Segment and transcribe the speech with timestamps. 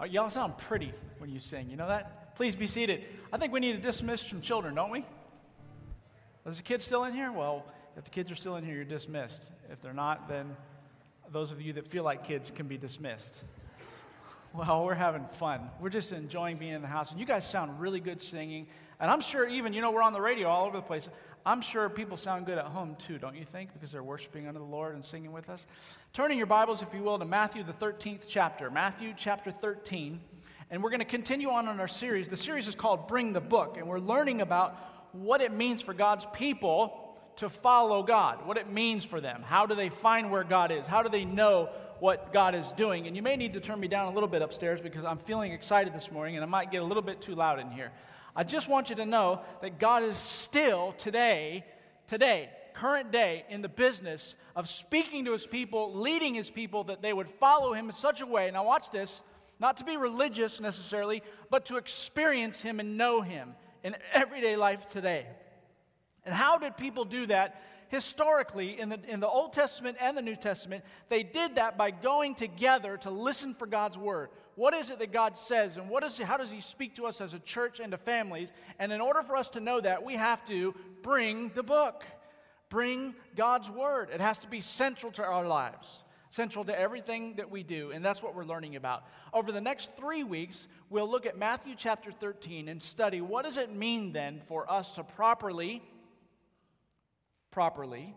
[0.00, 1.68] Uh, Y'all sound pretty when you sing.
[1.68, 2.34] You know that?
[2.36, 3.04] Please be seated.
[3.32, 5.04] I think we need to dismiss some children, don't we?
[6.46, 7.30] Is the kid still in here?
[7.30, 9.50] Well, if the kids are still in here, you're dismissed.
[9.70, 10.56] If they're not, then
[11.30, 13.42] those of you that feel like kids can be dismissed.
[14.54, 15.68] Well, we're having fun.
[15.80, 17.10] We're just enjoying being in the house.
[17.10, 18.68] And you guys sound really good singing.
[18.98, 21.08] And I'm sure, even, you know, we're on the radio all over the place.
[21.44, 23.72] I'm sure people sound good at home too, don't you think?
[23.72, 25.64] Because they're worshiping under the Lord and singing with us.
[26.12, 28.70] Turning your Bibles, if you will, to Matthew, the 13th chapter.
[28.70, 30.20] Matthew chapter 13.
[30.70, 32.28] And we're going to continue on in our series.
[32.28, 33.76] The series is called Bring the Book.
[33.78, 34.76] And we're learning about
[35.12, 39.42] what it means for God's people to follow God, what it means for them.
[39.42, 40.86] How do they find where God is?
[40.86, 43.06] How do they know what God is doing?
[43.06, 45.52] And you may need to turn me down a little bit upstairs because I'm feeling
[45.52, 47.92] excited this morning and I might get a little bit too loud in here.
[48.40, 51.62] I just want you to know that God is still today,
[52.06, 57.02] today, current day, in the business of speaking to his people, leading his people that
[57.02, 58.50] they would follow him in such a way.
[58.50, 59.20] Now, watch this
[59.58, 63.52] not to be religious necessarily, but to experience him and know him
[63.84, 65.26] in everyday life today.
[66.24, 67.60] And how did people do that?
[67.88, 71.90] Historically, in the, in the Old Testament and the New Testament, they did that by
[71.90, 74.30] going together to listen for God's word.
[74.60, 77.22] What is it that God says, and what is, how does He speak to us
[77.22, 78.52] as a church and to families?
[78.78, 82.04] And in order for us to know that, we have to bring the book,
[82.68, 84.10] bring God's word.
[84.12, 88.04] It has to be central to our lives central to everything that we do, and
[88.04, 89.02] that's what we're learning about.
[89.32, 93.56] Over the next three weeks, we'll look at Matthew chapter 13 and study what does
[93.56, 95.82] it mean then for us to properly
[97.50, 98.14] properly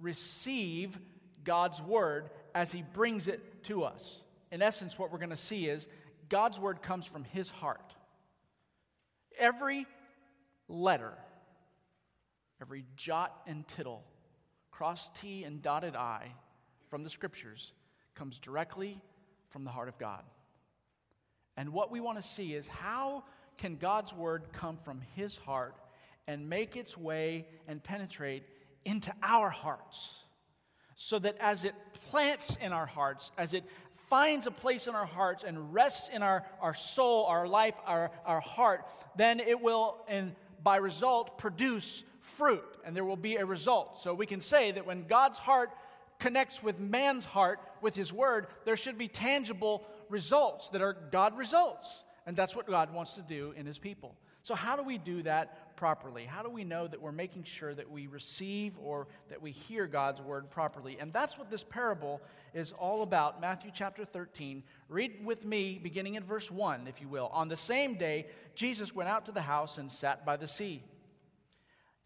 [0.00, 0.98] receive
[1.44, 4.23] God's word as he brings it to us.
[4.54, 5.88] In essence, what we're going to see is
[6.28, 7.92] God's word comes from his heart.
[9.36, 9.84] Every
[10.68, 11.12] letter,
[12.62, 14.04] every jot and tittle,
[14.70, 16.32] cross T and dotted I
[16.88, 17.72] from the scriptures
[18.14, 19.00] comes directly
[19.50, 20.22] from the heart of God.
[21.56, 23.24] And what we want to see is how
[23.58, 25.74] can God's word come from his heart
[26.28, 28.44] and make its way and penetrate
[28.84, 30.14] into our hearts
[30.96, 31.74] so that as it
[32.10, 33.64] plants in our hearts, as it
[34.14, 38.12] finds a place in our hearts and rests in our, our soul, our life, our,
[38.24, 38.86] our heart,
[39.16, 42.04] then it will, and by result, produce
[42.36, 44.00] fruit, and there will be a result.
[44.04, 45.70] So we can say that when God's heart
[46.20, 51.36] connects with man's heart, with his word, there should be tangible results that are God
[51.36, 52.04] results.
[52.24, 54.14] And that's what God wants to do in his people.
[54.44, 56.26] So, how do we do that properly?
[56.26, 59.86] How do we know that we're making sure that we receive or that we hear
[59.86, 60.98] God's word properly?
[61.00, 62.20] And that's what this parable
[62.52, 63.40] is all about.
[63.40, 64.62] Matthew chapter 13.
[64.90, 67.30] Read with me, beginning in verse 1, if you will.
[67.32, 70.82] On the same day, Jesus went out to the house and sat by the sea.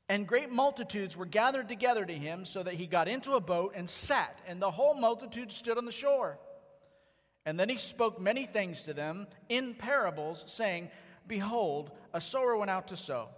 [0.08, 3.72] And great multitudes were gathered together to him, so that he got into a boat
[3.74, 6.38] and sat, and the whole multitude stood on the shore.
[7.44, 10.90] And then he spoke many things to them in parables, saying,
[11.28, 13.28] Behold, a sower went out to sow.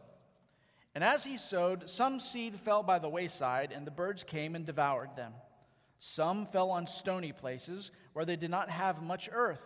[0.94, 4.64] And as he sowed, some seed fell by the wayside, and the birds came and
[4.64, 5.32] devoured them.
[5.98, 9.60] Some fell on stony places where they did not have much earth,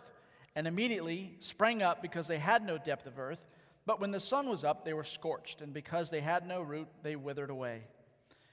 [0.55, 3.39] and immediately sprang up because they had no depth of earth.
[3.85, 6.87] But when the sun was up, they were scorched, and because they had no root,
[7.03, 7.83] they withered away.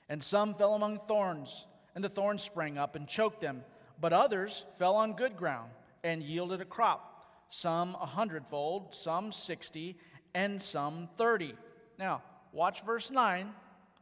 [0.08, 3.64] And some fell among thorns, and the thorns sprang up and choked them.
[4.00, 5.70] But others fell on good ground
[6.02, 7.11] and yielded a crop
[7.52, 9.98] some a hundredfold, some sixty,
[10.34, 11.54] and some thirty.
[11.98, 13.52] Now, watch verse 9,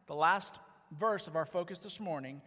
[0.07, 0.55] the last
[0.99, 2.41] verse of our focus this morning.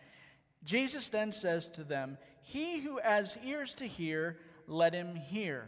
[0.63, 5.67] Jesus then says to them, He who has ears to hear, let him hear.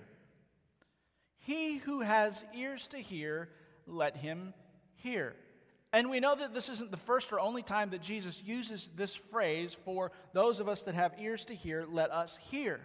[1.37, 3.49] He who has ears to hear,
[3.85, 4.53] let him
[4.93, 5.35] hear.
[5.91, 9.13] And we know that this isn't the first or only time that Jesus uses this
[9.13, 12.79] phrase for those of us that have ears to hear, let us hear.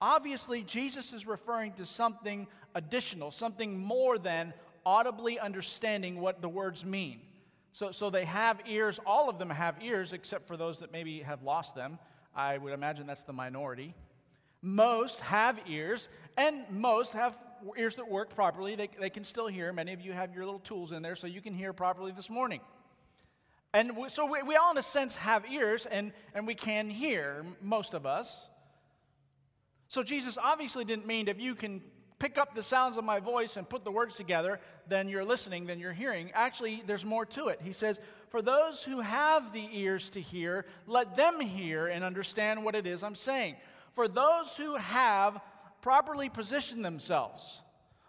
[0.00, 4.54] Obviously, Jesus is referring to something additional, something more than
[4.86, 7.20] audibly understanding what the words mean.
[7.72, 11.20] So, so they have ears, all of them have ears, except for those that maybe
[11.20, 11.98] have lost them.
[12.34, 13.94] I would imagine that's the minority.
[14.62, 17.36] Most have ears, and most have
[17.76, 18.74] ears that work properly.
[18.74, 19.72] They, they can still hear.
[19.72, 22.30] Many of you have your little tools in there so you can hear properly this
[22.30, 22.60] morning.
[23.72, 26.90] And we, so we, we all, in a sense, have ears, and, and we can
[26.90, 28.48] hear, most of us.
[29.90, 31.82] So Jesus obviously didn't mean if you can
[32.20, 35.66] pick up the sounds of my voice and put the words together, then you're listening,
[35.66, 36.30] then you're hearing.
[36.32, 37.60] Actually, there's more to it.
[37.60, 37.98] He says,
[38.28, 42.86] For those who have the ears to hear, let them hear and understand what it
[42.86, 43.56] is I'm saying.
[43.94, 45.40] For those who have
[45.82, 47.60] properly positioned themselves,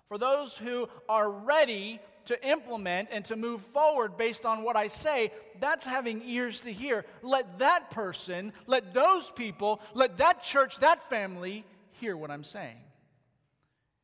[0.08, 4.88] for those who are ready to implement and to move forward based on what I
[4.88, 7.06] say, that's having ears to hear.
[7.24, 11.66] Let that person, let those people, let that church, that family
[12.02, 12.78] hear what I'm saying.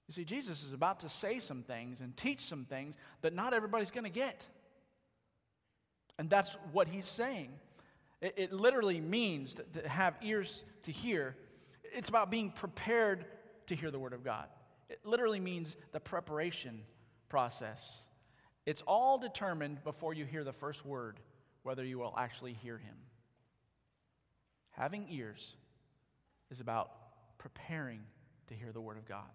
[0.08, 3.54] You see, Jesus is about to say some things and teach some things that not
[3.54, 4.42] everybody's going to get.
[6.18, 7.50] And that's what he's saying.
[8.22, 11.36] It, it literally means to, to have ears to hear.
[11.84, 13.26] It's about being prepared
[13.68, 14.46] to hear the Word of God.
[14.90, 16.82] It literally means the preparation
[17.28, 18.04] process.
[18.66, 21.20] It's all determined before you hear the first word
[21.64, 22.96] whether you will actually hear Him.
[24.72, 25.56] Having ears
[26.50, 26.92] is about
[27.38, 28.02] preparing
[28.48, 29.30] to hear the Word of God.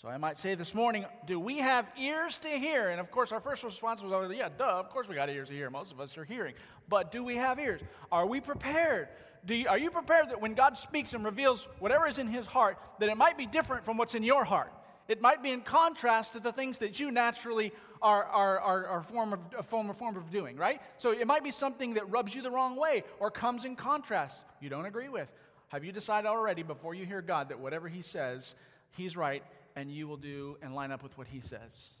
[0.00, 2.90] So I might say this morning, do we have ears to hear?
[2.90, 5.54] And of course, our first response was, yeah, duh, of course we got ears to
[5.54, 5.70] hear.
[5.70, 6.54] Most of us are hearing.
[6.88, 7.80] But do we have ears?
[8.12, 9.08] Are we prepared?
[9.44, 12.46] Do you, are you prepared that when God speaks and reveals whatever is in his
[12.46, 14.72] heart, that it might be different from what's in your heart?
[15.08, 19.02] It might be in contrast to the things that you naturally are, are, are, are
[19.02, 20.80] form of, a form, a form of doing, right?
[20.98, 24.42] So it might be something that rubs you the wrong way or comes in contrast
[24.60, 25.28] you don't agree with.
[25.68, 28.54] Have you decided already before you hear God that whatever he says,
[28.90, 29.42] he's right
[29.76, 31.94] and you will do and line up with what he says?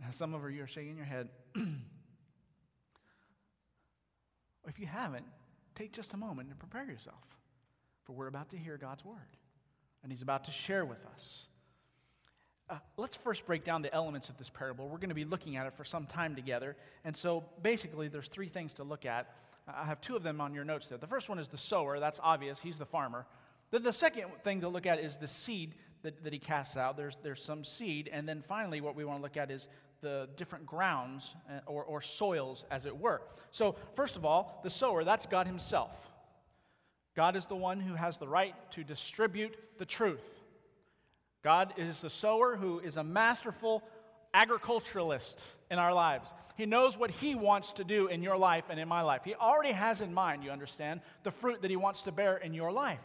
[0.00, 1.28] Now, some of you are shaking your head.
[4.68, 5.26] if you haven't,
[5.74, 7.22] take just a moment and prepare yourself.
[8.04, 9.36] For we're about to hear God's word,
[10.02, 11.46] and he's about to share with us.
[12.68, 14.88] Uh, let's first break down the elements of this parable.
[14.88, 16.76] We're going to be looking at it for some time together.
[17.04, 19.34] And so basically, there's three things to look at.
[19.68, 20.98] I have two of them on your notes there.
[20.98, 22.00] The first one is the sower.
[22.00, 22.58] That's obvious.
[22.58, 23.26] He's the farmer.
[23.70, 26.96] Then the second thing to look at is the seed that, that he casts out.
[26.96, 28.10] There's, there's some seed.
[28.12, 29.68] And then finally, what we want to look at is
[30.00, 33.22] the different grounds uh, or, or soils, as it were.
[33.52, 35.92] So, first of all, the sower, that's God Himself.
[37.14, 40.24] God is the one who has the right to distribute the truth.
[41.44, 43.82] God is the sower who is a masterful
[44.34, 46.28] agriculturalist in our lives.
[46.56, 49.22] He knows what He wants to do in your life and in my life.
[49.24, 52.54] He already has in mind, you understand, the fruit that He wants to bear in
[52.54, 53.00] your life.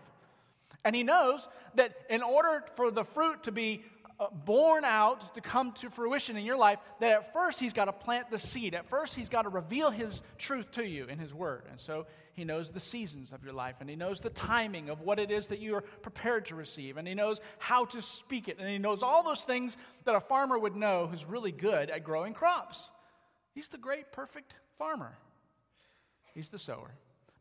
[0.84, 3.84] And He knows that in order for the fruit to be
[4.20, 7.86] Uh, born out to come to fruition in your life, that at first He's got
[7.86, 8.74] to plant the seed.
[8.74, 11.66] At first, He's got to reveal His truth to you in His Word.
[11.70, 15.02] And so He knows the seasons of your life, and He knows the timing of
[15.02, 18.48] what it is that you are prepared to receive, and He knows how to speak
[18.48, 21.92] it, and He knows all those things that a farmer would know who's really good
[21.92, 22.90] at growing crops.
[23.54, 25.16] He's the great, perfect farmer.
[26.34, 26.90] He's the sower.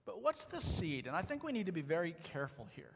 [0.04, 1.06] But what's the seed?
[1.06, 2.92] And I think we need to be very careful here.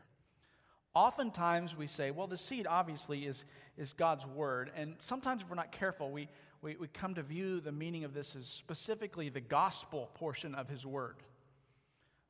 [0.94, 3.44] Oftentimes we say, well, the seed obviously is,
[3.78, 4.72] is God's word.
[4.76, 6.28] And sometimes if we're not careful, we,
[6.62, 10.68] we, we come to view the meaning of this as specifically the gospel portion of
[10.68, 11.16] his word.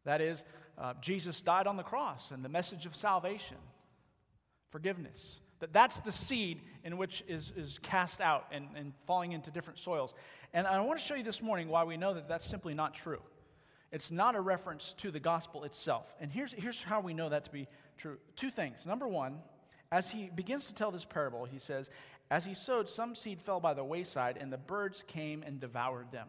[0.04, 0.44] That is,
[0.78, 3.56] uh, Jesus died on the cross and the message of salvation,
[4.70, 5.38] forgiveness.
[5.60, 9.78] That that's the seed in which is, is cast out and, and falling into different
[9.78, 10.14] soils.
[10.52, 12.94] And I want to show you this morning why we know that that's simply not
[12.94, 13.20] true.
[13.92, 16.14] It's not a reference to the gospel itself.
[16.20, 17.66] And here's, here's how we know that to be
[18.00, 18.18] true.
[18.36, 18.86] Two things.
[18.86, 19.38] Number one,
[19.92, 21.90] as he begins to tell this parable, he says,
[22.30, 26.10] As he sowed, some seed fell by the wayside, and the birds came and devoured
[26.10, 26.28] them.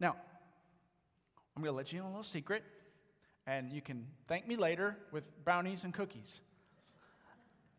[0.00, 0.16] Now,
[1.56, 2.62] I'm going to let you in a little secret,
[3.46, 6.40] and you can thank me later with brownies and cookies.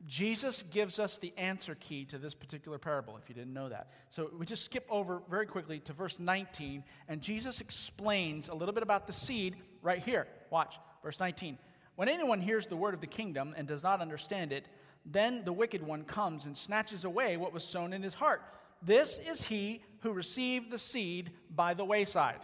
[0.06, 3.90] Jesus gives us the answer key to this particular parable, if you didn't know that.
[4.10, 8.74] So we just skip over very quickly to verse 19, and Jesus explains a little
[8.74, 10.28] bit about the seed right here.
[10.52, 11.58] Watch, verse 19.
[12.00, 14.70] When anyone hears the word of the kingdom and does not understand it,
[15.06, 18.42] then the wicked one comes and snatches away what was sown in his heart.
[18.82, 22.40] This is he who received the seed by the wayside.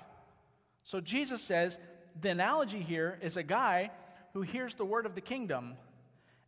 [0.83, 1.79] So Jesus says
[2.19, 3.91] the analogy here is a guy
[4.33, 5.75] who hears the word of the kingdom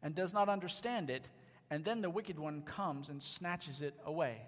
[0.03, 1.29] and does not understand it,
[1.69, 4.41] and then the wicked one comes and snatches it away.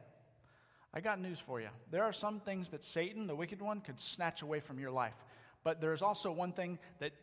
[0.94, 1.70] I got news for you.
[1.92, 5.16] There are some things that Satan, the wicked one, could snatch away from your life.
[5.64, 7.14] But there's also one thing that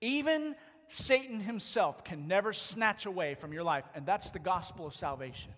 [0.00, 0.54] even
[0.88, 5.50] Satan himself can never snatch away from your life, and that's the gospel of salvation.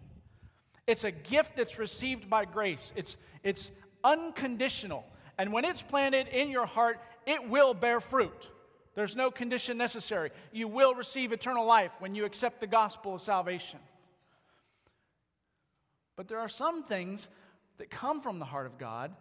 [0.87, 3.71] It's a gift that's received by grace, it's, it's
[4.03, 5.05] unconditional.
[5.37, 8.49] And when it's planted in your heart, it will bear fruit.
[8.97, 10.31] There's no condition necessary.
[10.51, 13.79] You will receive eternal life when you accept the gospel of salvation.
[16.17, 17.29] But there are some things
[17.77, 19.15] that come from the heart of God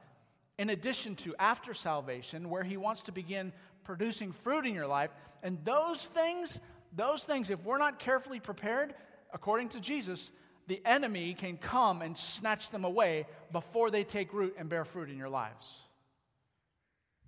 [0.57, 5.11] in addition to after salvation, where He wants to begin producing fruit in your life.
[5.47, 6.59] And those things,
[6.93, 8.93] those things, if we're not carefully prepared,
[9.31, 10.29] according to Jesus,
[10.67, 15.09] the enemy can come and snatch them away before they take root and bear fruit
[15.09, 15.65] in your lives.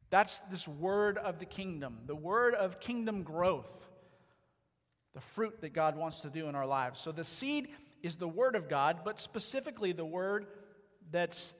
[0.10, 3.72] That's this word of the kingdom, the word of kingdom growth,
[5.14, 7.00] the fruit that God wants to do in our lives.
[7.00, 7.70] So the seed
[8.04, 10.46] is the word of God, but specifically the word
[11.10, 11.54] that's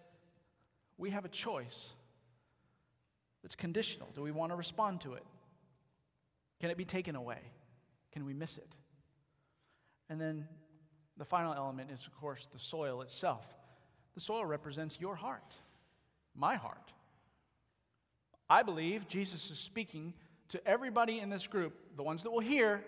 [0.98, 1.86] we have a choice
[3.44, 4.10] that's conditional.
[4.14, 5.24] Do we want to respond to it?
[6.60, 7.40] Can it be taken away?
[8.12, 8.76] Can we miss it?
[10.10, 10.48] And then
[11.20, 13.46] The final element is, of course, the soil itself.
[14.16, 15.54] The soil represents your heart,
[16.34, 16.94] my heart.
[18.50, 20.14] I believe Jesus is speaking
[20.50, 22.84] to everybody in this group, the ones that will hear,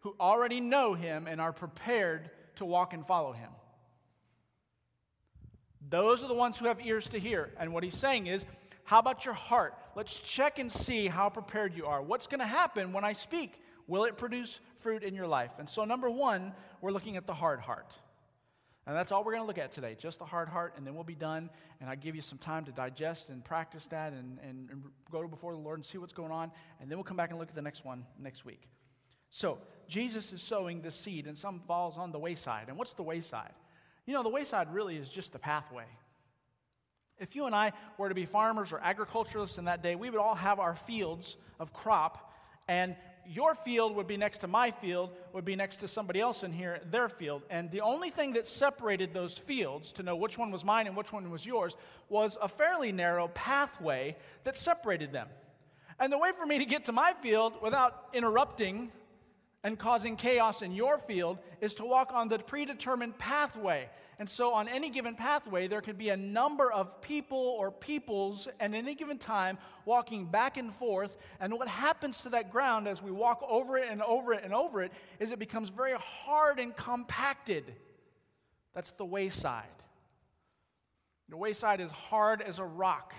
[0.00, 3.50] who already know him and are prepared to walk and follow him.
[5.88, 7.50] Those are the ones who have ears to hear.
[7.58, 8.44] And what he's saying is,
[8.90, 9.76] how about your heart?
[9.94, 12.02] Let's check and see how prepared you are.
[12.02, 13.62] What's going to happen when I speak?
[13.86, 15.52] Will it produce fruit in your life?
[15.60, 17.92] And so, number one, we're looking at the hard heart.
[18.88, 20.96] And that's all we're going to look at today, just the hard heart, and then
[20.96, 21.50] we'll be done.
[21.80, 25.24] And I give you some time to digest and practice that and, and, and go
[25.28, 26.50] before the Lord and see what's going on.
[26.80, 28.66] And then we'll come back and look at the next one next week.
[29.28, 32.64] So, Jesus is sowing the seed, and some falls on the wayside.
[32.66, 33.52] And what's the wayside?
[34.04, 35.86] You know, the wayside really is just the pathway.
[37.20, 40.18] If you and I were to be farmers or agriculturalists in that day, we would
[40.18, 42.32] all have our fields of crop,
[42.66, 42.96] and
[43.26, 46.50] your field would be next to my field, would be next to somebody else in
[46.50, 47.42] here, their field.
[47.50, 50.96] And the only thing that separated those fields to know which one was mine and
[50.96, 51.76] which one was yours
[52.08, 55.28] was a fairly narrow pathway that separated them.
[56.00, 58.90] And the way for me to get to my field without interrupting
[59.62, 63.88] and causing chaos in your field is to walk on the predetermined pathway.
[64.18, 68.48] And so, on any given pathway, there could be a number of people or peoples
[68.58, 71.16] at any given time walking back and forth.
[71.40, 74.52] And what happens to that ground as we walk over it and over it and
[74.52, 77.74] over it is it becomes very hard and compacted.
[78.74, 79.64] That's the wayside.
[81.30, 83.14] The wayside is hard as a rock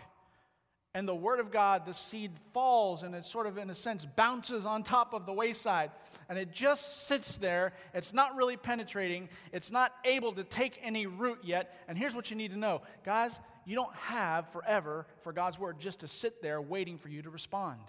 [0.94, 4.06] and the word of God, the seed falls and it sort of, in a sense,
[4.16, 5.92] bounces on top of the wayside.
[6.28, 7.74] And it just sits there.
[7.94, 9.30] It's not really penetrating.
[9.54, 11.74] It's not able to take any root yet.
[11.88, 15.80] And here's what you need to know guys, you don't have forever for God's word
[15.80, 17.80] just to sit there waiting for you to respond.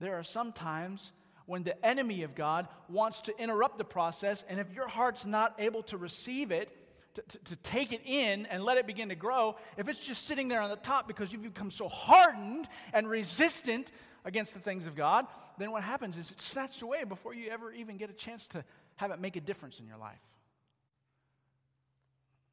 [0.00, 1.12] There are some times
[1.44, 5.54] when the enemy of God wants to interrupt the process, and if your heart's not
[5.58, 6.70] able to receive it,
[7.18, 10.26] to, to, to, take it in and let it begin to grow, if it's just
[10.26, 13.92] sitting there on the top because you've become so hardened and resistant
[14.24, 15.26] against the things of God,
[15.58, 18.64] then what happens is it's snatched away before you ever even get a chance to
[18.96, 20.18] have it make a difference in your life.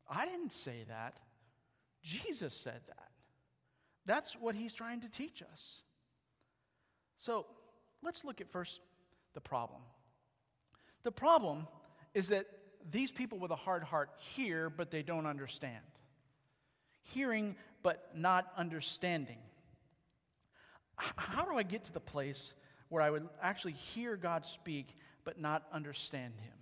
[0.10, 1.15] I didn't say that.
[2.01, 3.10] Jesus said that.
[4.05, 5.81] That's what he's trying to teach us.
[7.17, 7.45] So
[8.03, 8.79] let's look at first
[9.34, 9.81] the problem.
[11.03, 11.67] The problem
[12.13, 12.48] is that
[12.92, 15.84] these people with a hard heart hear, but they don't understand.
[17.01, 19.38] Hearing, but not understanding.
[20.96, 22.54] How do I get to the place
[22.89, 26.54] where I would actually hear God speak, but not understand Him?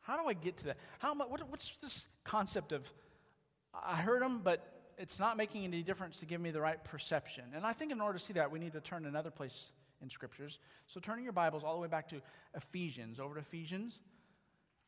[0.00, 0.78] How do I get to that?
[0.98, 2.90] How, what, what's this concept of
[3.74, 7.44] I heard Him, but it's not making any difference to give me the right perception?
[7.54, 9.72] And I think in order to see that, we need to turn another place
[10.02, 10.58] in scriptures.
[10.86, 12.20] So turning your Bibles all the way back to
[12.54, 14.00] Ephesians, over to Ephesians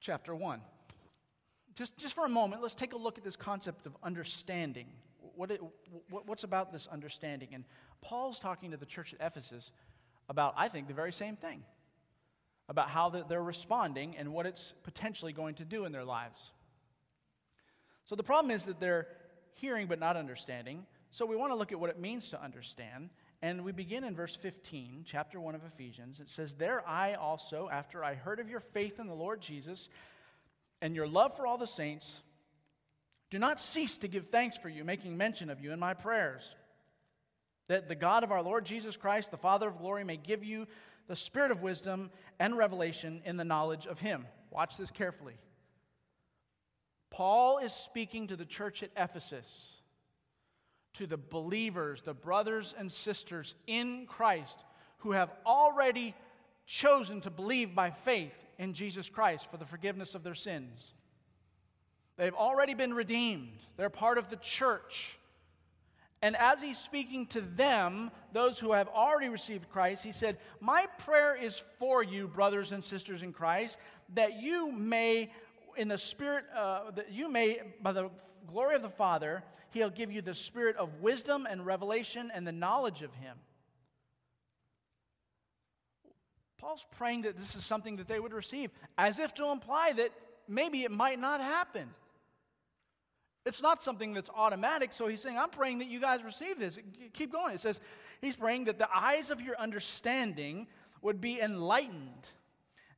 [0.03, 0.61] chapter 1.
[1.75, 4.89] Just, just for a moment, let's take a look at this concept of understanding.
[5.37, 5.61] What it,
[6.11, 7.49] what, what's about this understanding?
[7.53, 7.65] And
[8.03, 9.71] Paul's talking to the church at Ephesus
[10.29, 11.63] about, I think, the very same thing
[12.69, 16.51] about how they're responding and what it's potentially going to do in their lives.
[18.05, 19.07] So the problem is that they're
[19.55, 20.85] hearing but not understanding.
[21.11, 23.11] So we want to look at what it means to understand.
[23.43, 26.21] And we begin in verse 15, chapter 1 of Ephesians.
[26.21, 29.89] It says, There I also, after I heard of your faith in the Lord Jesus
[30.81, 32.15] and your love for all the saints,
[33.31, 36.43] do not cease to give thanks for you, making mention of you in my prayers.
[37.67, 40.69] That the God of our Lord Jesus Christ, the Father of glory, may give you
[41.09, 44.25] the spirit of wisdom and revelation in the knowledge of him.
[44.51, 45.35] Watch this carefully.
[47.11, 49.82] Paul is speaking to the church at Ephesus
[50.95, 54.59] to the believers, the brothers and sisters in Christ
[54.99, 56.15] who have already
[56.67, 60.95] chosen to believe by faith in Jesus Christ for the forgiveness of their sins.
[62.17, 65.19] They've already been redeemed, they're part of the church.
[66.25, 70.87] And as he's speaking to them, those who have already received Christ, he said, My
[70.99, 73.77] prayer is for you, brothers and sisters in Christ,
[74.15, 75.33] that you may,
[75.77, 78.11] in the Spirit, uh, that you may, by the
[78.47, 82.53] glory of the Father, He'll give you the spirit of wisdom and revelation and the
[82.53, 83.37] knowledge of Him.
[86.59, 90.11] Paul's praying that this is something that they would receive, as if to imply that
[90.47, 91.89] maybe it might not happen.
[93.45, 96.79] It's not something that's automatic, so he's saying, I'm praying that you guys receive this.
[97.15, 97.55] Keep going.
[97.55, 97.81] It says,
[98.21, 100.69] he's praying that the eyes of your understanding
[101.01, 102.29] would be enlightened,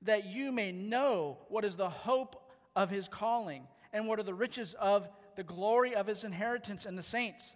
[0.02, 2.43] that you may know what is the hope
[2.76, 6.96] of his calling and what are the riches of the glory of his inheritance in
[6.96, 7.52] the saints,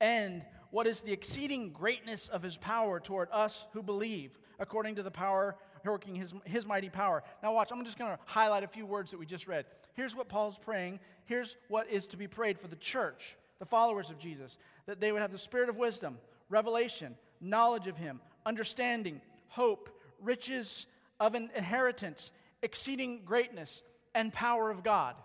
[0.00, 5.02] and what is the exceeding greatness of his power toward us who believe, according to
[5.02, 7.22] the power working his, his mighty power.
[7.42, 9.66] Now, watch, I'm just going to highlight a few words that we just read.
[9.94, 11.00] Here's what Paul's praying.
[11.26, 14.56] Here's what is to be prayed for the church, the followers of Jesus
[14.86, 16.18] that they would have the spirit of wisdom,
[16.50, 19.88] revelation, knowledge of him, understanding, hope,
[20.20, 20.86] riches
[21.20, 23.82] of an inheritance, exceeding greatness,
[24.14, 25.16] and power of God.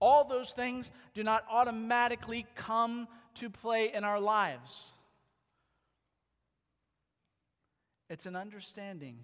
[0.00, 4.82] All those things do not automatically come to play in our lives.
[8.10, 9.18] It's an understanding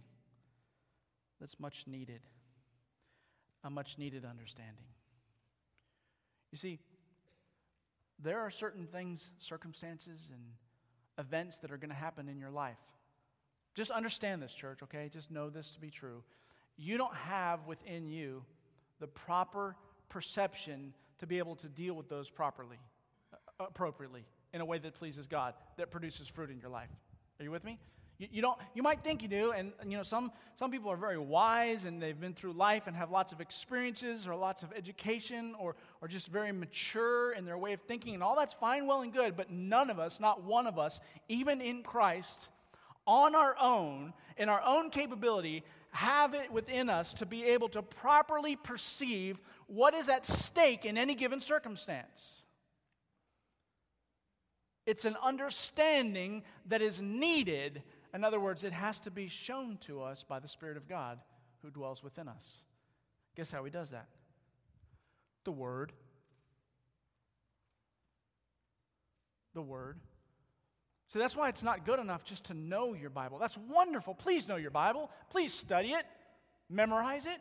[1.40, 2.20] that's much needed,
[3.62, 4.84] a much needed understanding.
[6.50, 6.78] You see,
[8.22, 10.42] there are certain things, circumstances, and
[11.18, 12.78] events that are going to happen in your life.
[13.75, 15.08] Just understand this, church, okay?
[15.12, 16.22] Just know this to be true.
[16.82, 18.42] You don't have within you
[19.00, 19.76] the proper
[20.08, 22.78] perception to be able to deal with those properly,
[23.34, 26.88] uh, appropriately, in a way that pleases God, that produces fruit in your life.
[27.38, 27.78] Are you with me?
[28.16, 30.96] You, you, don't, you might think you do, and, you know, some, some people are
[30.96, 34.72] very wise and they've been through life and have lots of experiences or lots of
[34.75, 38.87] education or, or just very mature in their way of thinking, and all that's fine,
[38.87, 42.49] well, and good, but none of us, not one of us, even in Christ,
[43.06, 47.82] on our own, in our own capability, have it within us to be able to
[47.82, 52.42] properly perceive what is at stake in any given circumstance.
[54.87, 57.82] It's an understanding that is needed
[58.12, 61.18] in other words, it has to be shown to us by the Spirit of God
[61.62, 62.62] who dwells within us.
[63.37, 64.09] Guess how he does that?
[65.44, 65.92] The Word.
[69.54, 69.99] The Word.
[71.12, 73.38] So that's why it's not good enough just to know your Bible.
[73.38, 74.14] That's wonderful.
[74.14, 75.11] Please know your Bible.
[75.31, 76.07] Please study it,
[76.69, 77.38] memorize it.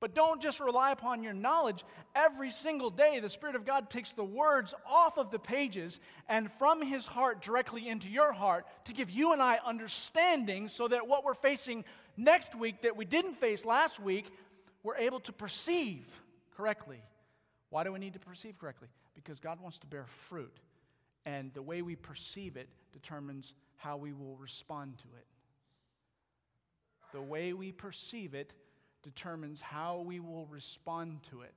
[0.00, 1.84] But don't just rely upon your knowledge.
[2.14, 5.98] Every single day, the Spirit of God takes the words off of the pages
[6.28, 10.86] and from His heart directly into your heart to give you and I understanding so
[10.88, 11.84] that what we're facing
[12.16, 14.30] next week that we didn't face last week,
[14.84, 16.04] we're able to perceive
[16.56, 17.02] correctly.
[17.70, 18.88] Why do we need to perceive correctly?
[19.14, 20.56] Because God wants to bear fruit.
[21.28, 25.26] And the way we perceive it determines how we will respond to it.
[27.12, 28.54] The way we perceive it
[29.02, 31.52] determines how we will respond to it.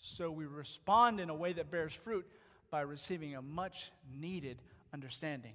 [0.00, 2.26] So we respond in a way that bears fruit
[2.70, 4.58] by receiving a much needed
[4.94, 5.54] understanding.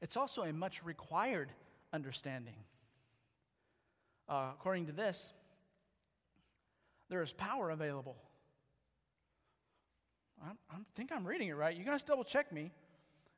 [0.00, 1.52] It's also a much required
[1.92, 2.56] understanding.
[4.28, 5.24] Uh, according to this,
[7.08, 8.16] there is power available.
[10.44, 11.76] I, think I'm reading it right.
[11.76, 12.72] You guys double check me.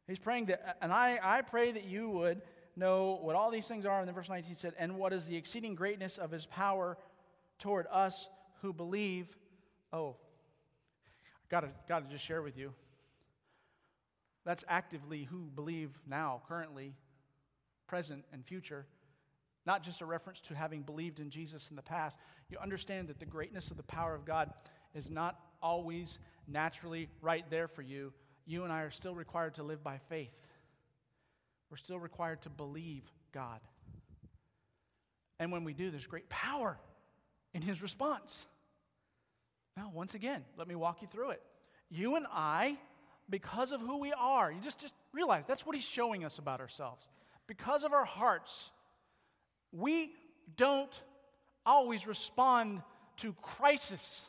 [0.06, 2.42] He's praying that, and I, I pray that you would
[2.76, 3.98] know what all these things are.
[3.98, 6.96] And then verse 19 said, And what is the exceeding greatness of his power
[7.58, 8.28] toward us
[8.62, 9.28] who believe?
[9.92, 10.16] Oh,
[11.16, 12.72] I gotta, gotta just share with you.
[14.44, 16.94] That's actively who believe now, currently,
[17.86, 18.86] present, and future.
[19.66, 22.18] Not just a reference to having believed in Jesus in the past.
[22.50, 24.52] You understand that the greatness of the power of God
[24.94, 28.12] is not always naturally right there for you.
[28.46, 30.34] You and I are still required to live by faith.
[31.70, 33.02] We're still required to believe
[33.32, 33.60] God.
[35.40, 36.78] And when we do, there's great power
[37.52, 38.46] in his response.
[39.76, 41.42] Now, once again, let me walk you through it.
[41.90, 42.76] You and I,
[43.28, 46.60] because of who we are, you just, just realize that's what he's showing us about
[46.60, 47.08] ourselves.
[47.46, 48.70] Because of our hearts,
[49.72, 50.12] we
[50.56, 50.92] don't
[51.66, 52.82] always respond
[53.18, 54.24] to crisis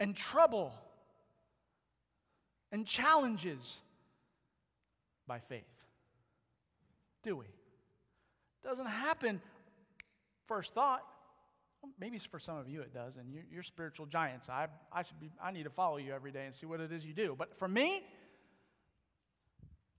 [0.00, 0.72] and trouble
[2.72, 3.78] and challenges
[5.26, 5.62] by faith.
[7.22, 7.44] Do we?
[8.64, 9.40] Doesn't happen
[10.48, 11.02] first thought.
[11.98, 14.48] Maybe for some of you it does, and you're, you're spiritual giants.
[14.48, 15.30] I, I should be.
[15.42, 17.34] I need to follow you every day and see what it is you do.
[17.38, 18.02] But for me,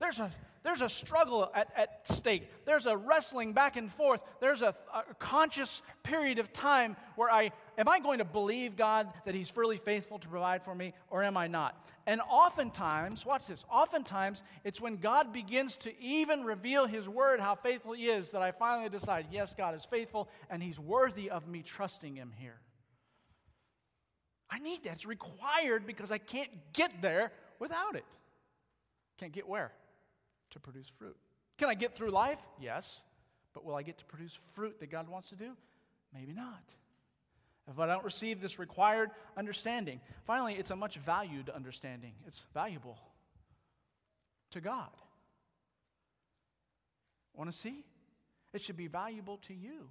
[0.02, 0.32] there's a,
[0.64, 2.50] there's a struggle at, at stake.
[2.66, 4.22] There's a wrestling back and forth.
[4.40, 9.12] There's a, a conscious period of time where I am I going to believe God
[9.26, 11.88] that He's fully faithful to provide for me, or am I not?
[12.08, 17.56] And oftentimes, watch this, oftentimes it's when God begins to even reveal His word, how
[17.56, 21.48] faithful He is, that I finally decide, yes, God is faithful and He's worthy of
[21.48, 22.60] me trusting Him here.
[24.50, 24.94] I need that.
[24.94, 28.04] It's required because I can't get there without it.
[29.18, 29.72] Can't get where?
[30.52, 31.16] To produce fruit.
[31.58, 32.40] Can I get through life?
[32.60, 33.02] Yes.
[33.54, 35.52] But will I get to produce fruit that God wants to do?
[36.14, 36.64] Maybe not.
[37.70, 40.02] If I don't receive this required understanding.
[40.26, 42.14] Finally, it's a much valued understanding.
[42.28, 42.98] It's valuable
[44.52, 44.90] to God.
[47.34, 47.84] Want to see?
[48.54, 49.88] It should be valuable to you.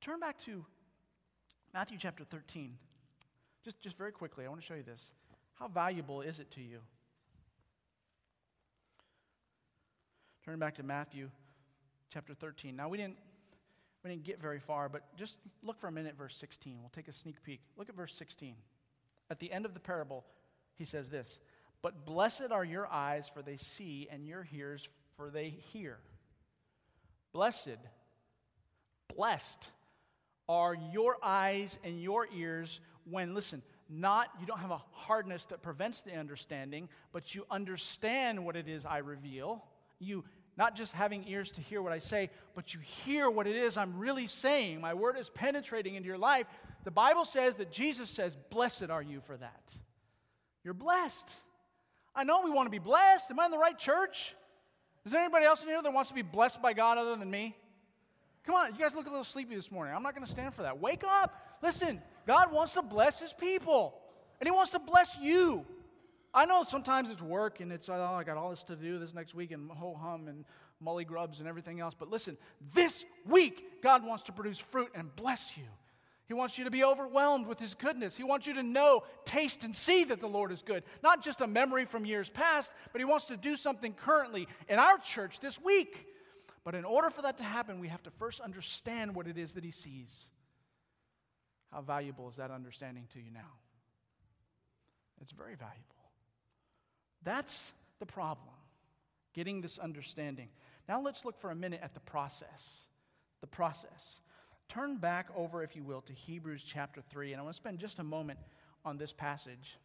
[0.00, 0.64] Turn back to
[1.74, 2.78] Matthew chapter 13.
[3.64, 5.02] Just, just very quickly, I want to show you this.
[5.54, 6.78] How valuable is it to you?
[10.46, 11.28] Turn back to Matthew
[12.08, 12.76] chapter 13.
[12.76, 13.16] Now, we didn't,
[14.04, 16.78] we didn't get very far, but just look for a minute, verse 16.
[16.78, 17.60] We'll take a sneak peek.
[17.76, 18.54] Look at verse 16.
[19.28, 20.24] At the end of the parable,
[20.76, 21.40] he says this
[21.82, 25.98] But blessed are your eyes, for they see, and your ears, for they hear.
[27.32, 27.78] Blessed,
[29.16, 29.68] blessed
[30.48, 32.78] are your eyes and your ears
[33.10, 38.44] when, listen, not you don't have a hardness that prevents the understanding, but you understand
[38.44, 39.64] what it is I reveal.
[39.98, 40.24] You
[40.56, 43.76] not just having ears to hear what I say, but you hear what it is
[43.76, 44.80] I'm really saying.
[44.80, 46.46] My word is penetrating into your life.
[46.84, 49.74] The Bible says that Jesus says, Blessed are you for that.
[50.64, 51.30] You're blessed.
[52.14, 53.30] I know we want to be blessed.
[53.30, 54.34] Am I in the right church?
[55.04, 57.30] Is there anybody else in here that wants to be blessed by God other than
[57.30, 57.54] me?
[58.46, 59.94] Come on, you guys look a little sleepy this morning.
[59.94, 60.80] I'm not going to stand for that.
[60.80, 61.58] Wake up.
[61.62, 63.94] Listen, God wants to bless his people,
[64.40, 65.64] and he wants to bless you.
[66.36, 69.14] I know sometimes it's work and it's, oh, I got all this to do this
[69.14, 70.44] next week and ho hum and
[70.80, 71.94] molly grubs and everything else.
[71.98, 72.36] But listen,
[72.74, 75.64] this week, God wants to produce fruit and bless you.
[76.28, 78.16] He wants you to be overwhelmed with His goodness.
[78.16, 80.82] He wants you to know, taste, and see that the Lord is good.
[81.02, 84.78] Not just a memory from years past, but He wants to do something currently in
[84.78, 86.06] our church this week.
[86.64, 89.54] But in order for that to happen, we have to first understand what it is
[89.54, 90.26] that He sees.
[91.72, 93.52] How valuable is that understanding to you now?
[95.22, 95.95] It's very valuable.
[97.26, 98.54] That's the problem,
[99.34, 100.48] getting this understanding.
[100.88, 102.82] Now let's look for a minute at the process.
[103.40, 104.20] The process.
[104.68, 107.80] Turn back over, if you will, to Hebrews chapter 3, and I want to spend
[107.80, 108.38] just a moment
[108.84, 109.76] on this passage.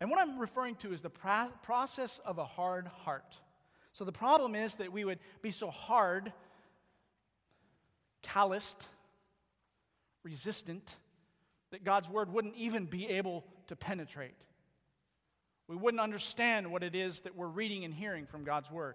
[0.00, 3.38] And what I'm referring to is the pro- process of a hard heart.
[3.94, 6.30] So the problem is that we would be so hard,
[8.20, 8.86] calloused,
[10.22, 10.96] resistant,
[11.70, 14.34] that God's word wouldn't even be able to penetrate.
[15.68, 18.94] We wouldn't understand what it is that we're reading and hearing from God's word.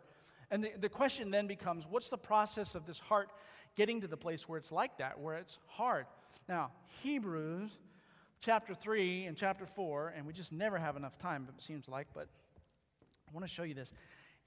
[0.51, 3.29] And the, the question then becomes what's the process of this heart
[3.75, 6.05] getting to the place where it's like that, where it's hard.
[6.47, 6.71] Now,
[7.03, 7.71] Hebrews
[8.41, 12.07] chapter 3 and chapter 4, and we just never have enough time, it seems like,
[12.13, 12.27] but
[13.27, 13.91] I want to show you this.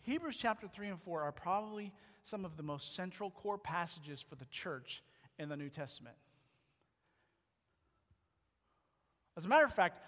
[0.03, 1.93] Hebrews chapter 3 and 4 are probably
[2.25, 5.03] some of the most central core passages for the church
[5.39, 6.17] in the New Testament.
[9.37, 9.99] As a matter of fact,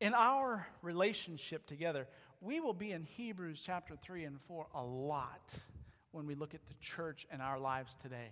[0.00, 2.08] in our relationship together,
[2.40, 5.50] we will be in Hebrews chapter 3 and 4 a lot
[6.12, 8.30] when we look at the church and our lives today.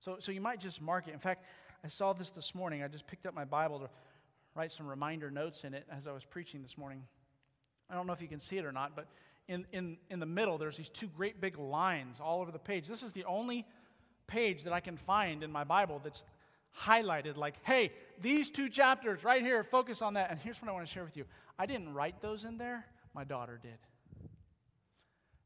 [0.00, 1.14] So, so you might just mark it.
[1.14, 1.44] In fact,
[1.84, 2.82] I saw this this morning.
[2.82, 3.88] I just picked up my Bible to
[4.54, 7.02] write some reminder notes in it as I was preaching this morning.
[7.90, 9.06] I don't know if you can see it or not, but
[9.48, 12.86] in, in, in the middle, there's these two great big lines all over the page.
[12.86, 13.66] This is the only
[14.26, 16.22] page that I can find in my Bible that's
[16.76, 20.30] highlighted like, hey, these two chapters right here, focus on that.
[20.30, 21.24] And here's what I want to share with you
[21.58, 23.78] I didn't write those in there, my daughter did.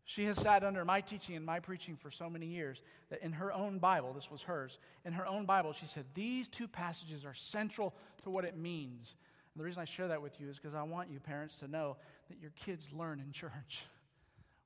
[0.04, 3.32] She has sat under my teaching and my preaching for so many years that in
[3.32, 7.24] her own Bible, this was hers, in her own Bible, she said, These two passages
[7.24, 9.14] are central to what it means.
[9.54, 11.68] And the reason I share that with you is because I want you, parents, to
[11.68, 11.96] know
[12.28, 13.82] that your kids learn in church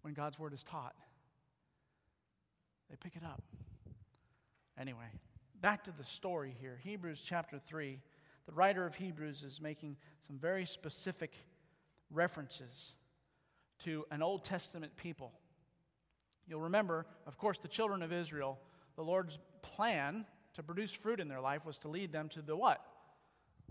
[0.02, 0.94] when God's word is taught.
[2.90, 3.42] They pick it up.
[4.78, 5.06] Anyway,
[5.60, 7.98] back to the story here Hebrews chapter 3.
[8.46, 11.32] The writer of Hebrews is making some very specific
[12.10, 12.92] references
[13.84, 15.32] to an Old Testament people.
[16.46, 18.58] You'll remember, of course, the children of Israel,
[18.94, 22.54] the Lord's plan to produce fruit in their life was to lead them to the
[22.54, 22.80] what?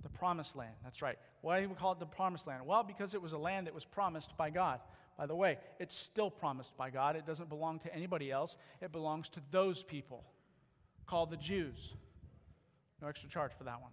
[0.04, 0.76] The promised land.
[0.84, 1.18] That's right.
[1.42, 2.66] Why do we call it the promised land?
[2.66, 4.82] Well, because it was a land that was promised by God.
[5.18, 7.16] By the way, it's still promised by God.
[7.16, 10.26] It doesn't belong to anybody else, it belongs to those people
[11.06, 11.94] called the Jews.
[13.02, 13.92] No extra charge for that one.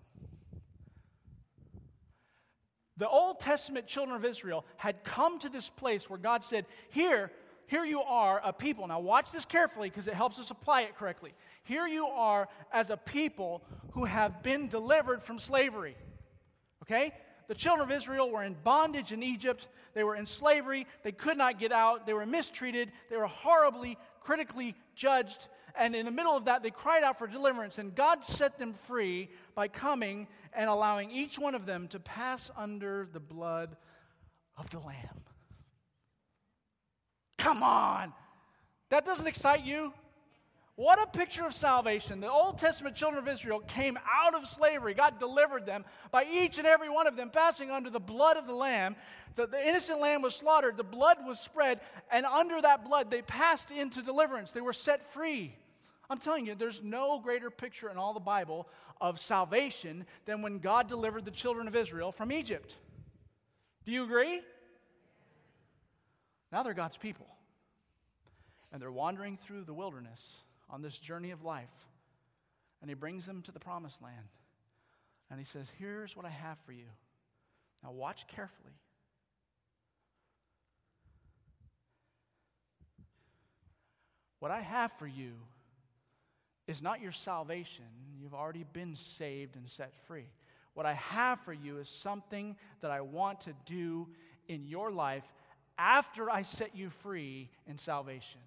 [2.99, 7.31] The Old Testament children of Israel had come to this place where God said, Here,
[7.67, 8.87] here you are, a people.
[8.87, 11.33] Now, watch this carefully because it helps us apply it correctly.
[11.65, 15.97] Here you are as a people who have been delivered from slavery.
[16.83, 17.13] Okay?
[17.49, 19.69] The children of Israel were in bondage in Egypt.
[19.95, 20.87] They were in slavery.
[21.03, 22.07] They could not get out.
[22.07, 22.93] They were mistreated.
[23.11, 25.49] They were horribly, critically judged.
[25.79, 27.79] And in the middle of that, they cried out for deliverance.
[27.79, 32.51] And God set them free by coming and allowing each one of them to pass
[32.57, 33.77] under the blood
[34.57, 35.21] of the Lamb.
[37.39, 38.13] Come on.
[38.91, 39.93] That doesn't excite you?
[40.77, 42.21] What a picture of salvation.
[42.21, 44.95] The Old Testament children of Israel came out of slavery.
[44.95, 48.47] God delivered them by each and every one of them passing under the blood of
[48.47, 48.97] the Lamb.
[49.35, 51.81] The, the, innocent lamb was slaughtered, the blood was spread,
[52.11, 54.53] and under that blood they passed into deliverance.
[54.53, 55.55] They were set free.
[56.13, 58.69] I'm telling you, there's no greater picture in all the Bible
[59.01, 62.75] of salvation than when God delivered the children of Israel from Egypt.
[63.87, 64.43] Do you agree?
[66.53, 67.27] Now they're God's people.
[68.73, 70.35] And they're wandering through the wilderness
[70.69, 71.71] on this journey of life.
[72.83, 74.29] And he brings them to the promised land.
[75.31, 76.85] And he says, Here's what I have for you.
[77.83, 78.75] Now, watch carefully.
[84.41, 85.33] What I have for you
[86.73, 87.85] is not your salvation.
[88.19, 90.25] You've already been saved and set free.
[90.73, 94.09] What I have for you is something that I want to do
[94.49, 95.25] in your life
[95.77, 98.41] after I set you free in salvation.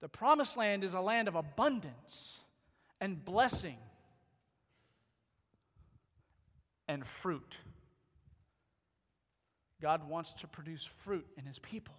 [0.00, 2.40] The promised land is a land of abundance
[3.00, 3.78] and blessing
[6.88, 7.54] and fruit.
[9.80, 11.94] God wants to produce fruit in his people.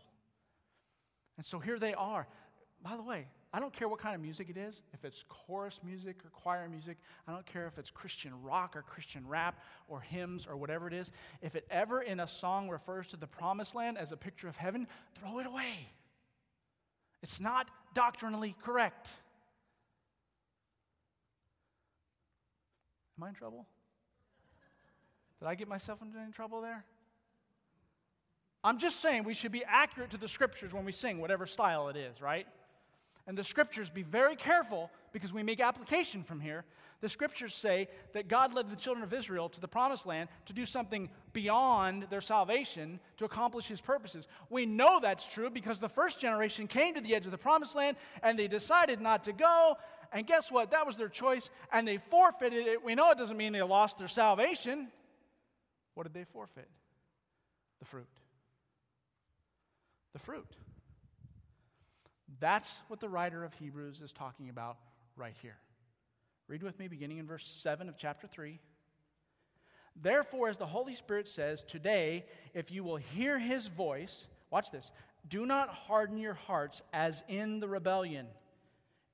[1.38, 2.28] And so here they are.
[2.84, 5.82] By the way, I don't care what kind of music it is, if it's chorus
[5.84, 9.60] music or choir music, I don't care if it's Christian rock or Christian rap
[9.90, 11.12] or hymns or whatever it is.
[11.42, 14.56] If it ever in a song refers to the promised land as a picture of
[14.56, 14.88] heaven,
[15.20, 15.90] throw it away.
[17.22, 19.10] It's not doctrinally correct.
[23.18, 23.68] Am I in trouble?
[25.40, 26.86] Did I get myself into any trouble there?
[28.64, 31.90] I'm just saying we should be accurate to the scriptures when we sing, whatever style
[31.90, 32.48] it is, right?
[33.28, 36.66] And the scriptures, be very careful because we make application from here.
[37.02, 40.54] The scriptures say that God led the children of Israel to the promised land to
[40.54, 44.28] do something beyond their salvation to accomplish his purposes.
[44.50, 47.76] We know that's true because the first generation came to the edge of the promised
[47.76, 49.78] land and they decided not to go.
[50.14, 50.70] And guess what?
[50.72, 52.84] That was their choice and they forfeited it.
[52.84, 54.90] We know it doesn't mean they lost their salvation.
[55.96, 56.70] What did they forfeit?
[57.80, 58.08] The fruit.
[60.14, 60.56] The fruit.
[62.42, 64.78] That's what the writer of Hebrews is talking about
[65.16, 65.58] right here.
[66.48, 68.60] Read with me, beginning in verse 7 of chapter 3.
[70.02, 72.26] Therefore, as the Holy Spirit says, today,
[72.56, 74.92] if you will hear his voice, watch this,
[75.30, 78.26] do not harden your hearts as in the rebellion,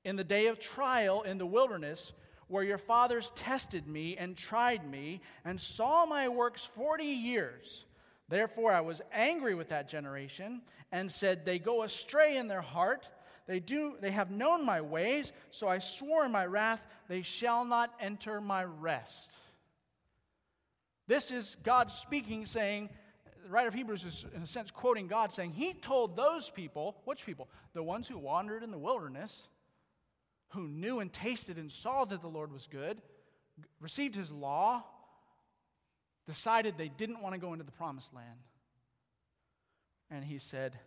[0.04, 2.14] in the day of trial in the wilderness,
[2.46, 7.84] where your fathers tested me and tried me and saw my works 40 years.
[8.30, 10.62] Therefore, I was angry with that generation
[10.92, 13.06] and said, They go astray in their heart.
[13.48, 17.64] They, do, they have known my ways, so I swore in my wrath, they shall
[17.64, 19.32] not enter my rest.
[21.06, 22.90] This is God speaking, saying,
[23.42, 26.98] the writer of Hebrews is, in a sense, quoting God, saying, He told those people,
[27.06, 27.48] which people?
[27.72, 29.48] The ones who wandered in the wilderness,
[30.50, 33.00] who knew and tasted and saw that the Lord was good,
[33.80, 34.84] received His law,
[36.26, 38.38] decided they didn't want to go into the promised land.
[40.10, 40.78] And he said,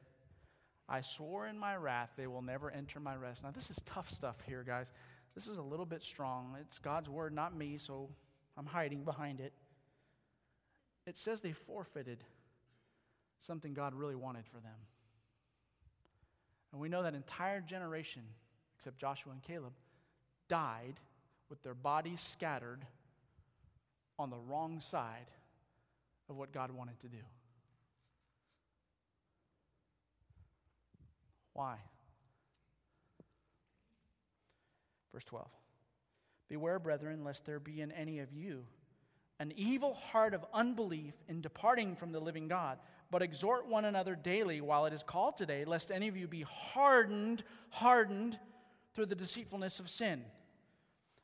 [0.92, 3.44] I swore in my wrath they will never enter my rest.
[3.44, 4.92] Now, this is tough stuff here, guys.
[5.34, 6.58] This is a little bit strong.
[6.60, 8.10] It's God's word, not me, so
[8.58, 9.54] I'm hiding behind it.
[11.08, 12.26] It says they forfeited
[13.40, 14.76] something God really wanted for them.
[16.74, 18.24] And we know that entire generation,
[18.78, 19.74] except Joshua and Caleb,
[20.50, 20.96] died
[21.50, 22.86] with their bodies scattered
[24.20, 25.32] on the wrong side
[26.30, 27.18] of what God wanted to do.
[31.54, 31.78] Why?
[35.14, 35.48] Verse 12
[36.50, 38.66] Beware, brethren, lest there be in any of you
[39.42, 42.78] an evil heart of unbelief in departing from the living God,
[43.10, 46.44] but exhort one another daily while it is called today, lest any of you be
[46.44, 48.38] hardened, hardened
[48.94, 50.24] through the deceitfulness of sin.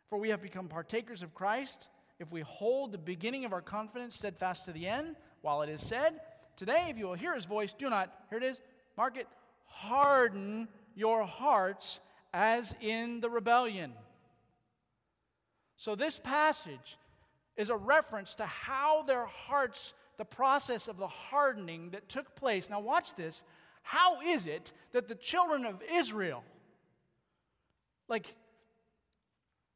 [0.10, 4.16] For we have become partakers of Christ if we hold the beginning of our confidence
[4.16, 6.20] steadfast to the end, while it is said,
[6.56, 8.62] Today, if you will hear his voice, do not, here it is,
[8.98, 9.28] mark it,
[9.68, 12.00] harden your hearts
[12.34, 13.94] as in the rebellion.
[15.76, 16.98] So, this passage
[17.56, 22.70] is a reference to how their hearts, the process of the hardening that took place.
[22.70, 23.42] Now, watch this.
[23.84, 26.44] How is it that the children of Israel,
[28.08, 28.36] like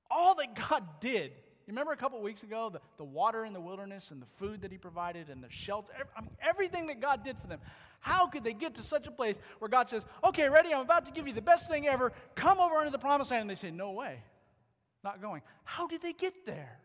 [0.09, 1.31] all that God did,
[1.67, 4.61] you remember a couple weeks ago the, the water in the wilderness and the food
[4.61, 5.91] that He provided and the shelter?
[6.15, 7.59] I mean, everything that God did for them.
[7.99, 10.73] How could they get to such a place where God says, Okay, ready?
[10.73, 12.11] I'm about to give you the best thing ever.
[12.35, 13.41] Come over under the promised land.
[13.41, 14.23] And they say, No way.
[15.03, 15.41] Not going.
[15.63, 16.79] How did they get there?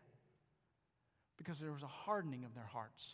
[1.37, 3.13] Because there was a hardening of their hearts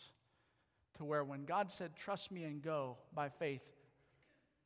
[0.96, 3.62] to where when God said, Trust me and go by faith,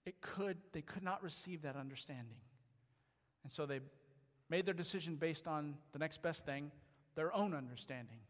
[0.04, 2.38] it could, they could not receive that understanding.
[3.44, 3.80] And so they
[4.50, 6.70] made their decision based on the next best thing,
[7.18, 8.20] their own understanding.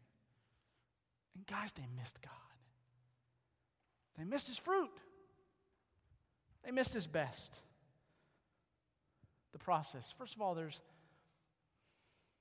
[1.35, 2.33] And guys, they missed God.
[4.17, 4.89] They missed his fruit.
[6.65, 7.55] They missed his best.
[9.53, 10.11] The process.
[10.17, 10.81] First of all, there's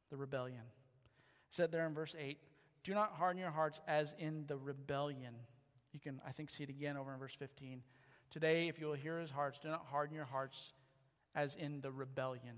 [0.09, 0.61] the rebellion.
[0.61, 2.37] It said there in verse 8,
[2.85, 5.33] do not harden your hearts as in the rebellion.
[5.91, 7.81] You can, I think, see it again over in verse 15.
[8.31, 10.71] Today, if you will hear his hearts, do not harden your hearts
[11.35, 12.55] as in the rebellion.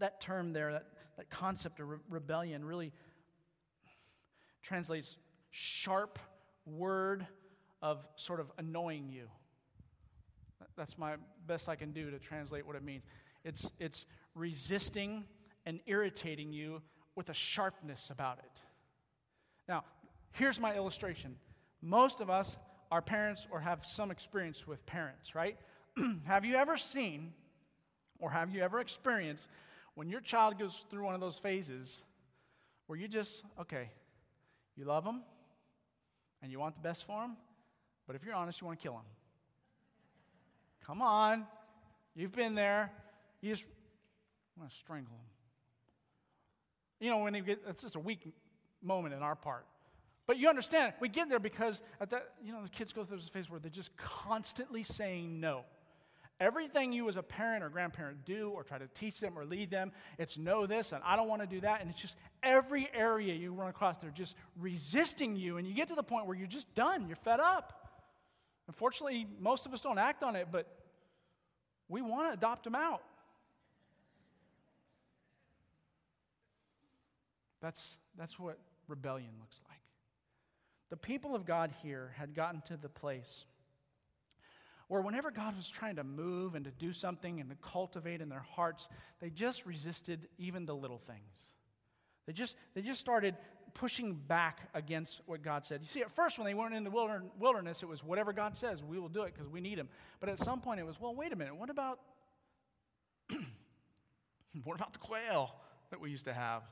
[0.00, 0.86] That term there, that,
[1.16, 2.92] that concept of re- rebellion, really
[4.62, 5.16] translates
[5.50, 6.18] sharp
[6.66, 7.26] word
[7.82, 9.28] of sort of annoying you.
[10.76, 11.14] That's my
[11.46, 13.04] best I can do to translate what it means.
[13.44, 15.24] It's, it's resisting
[15.66, 16.82] and irritating you
[17.16, 18.62] with a sharpness about it.
[19.68, 19.84] Now,
[20.32, 21.36] here's my illustration.
[21.82, 22.56] Most of us
[22.90, 25.56] are parents or have some experience with parents, right?
[26.24, 27.32] have you ever seen
[28.18, 29.48] or have you ever experienced
[29.94, 32.00] when your child goes through one of those phases
[32.86, 33.90] where you just, okay,
[34.76, 35.22] you love them
[36.42, 37.36] and you want the best for them,
[38.06, 39.04] but if you're honest, you want to kill them?
[40.86, 41.46] Come on.
[42.14, 42.90] You've been there.
[43.40, 43.64] You just
[44.58, 45.26] want to strangle them.
[47.00, 48.32] You know, when they get, it's just a weak
[48.82, 49.66] moment in our part.
[50.26, 53.18] But you understand, we get there because at that, you know, the kids go through
[53.18, 55.64] this phase where they're just constantly saying no.
[56.40, 59.70] Everything you as a parent or grandparent do or try to teach them or lead
[59.70, 61.82] them, it's no this and I don't want to do that.
[61.82, 65.58] And it's just every area you run across, they're just resisting you.
[65.58, 67.06] And you get to the point where you're just done.
[67.06, 67.90] You're fed up.
[68.68, 70.66] Unfortunately, most of us don't act on it, but
[71.88, 73.02] we want to adopt them out.
[77.60, 79.80] That's, that's what rebellion looks like.
[80.88, 83.44] The people of God here had gotten to the place
[84.90, 88.28] where whenever God was trying to move and to do something and to cultivate in
[88.28, 88.88] their hearts,
[89.20, 91.38] they just resisted even the little things.
[92.26, 93.36] They just, they just started
[93.72, 95.80] pushing back against what God said.
[95.80, 98.82] You see, at first, when they weren't in the wilderness, it was whatever God says,
[98.82, 99.88] we will do it because we need Him.
[100.18, 102.00] But at some point, it was, well, wait a minute, what about,
[104.64, 105.54] what about the quail
[105.90, 106.62] that we used to have?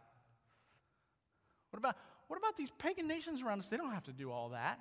[1.70, 1.94] What about,
[2.26, 3.68] what about these pagan nations around us?
[3.68, 4.80] They don't have to do all that.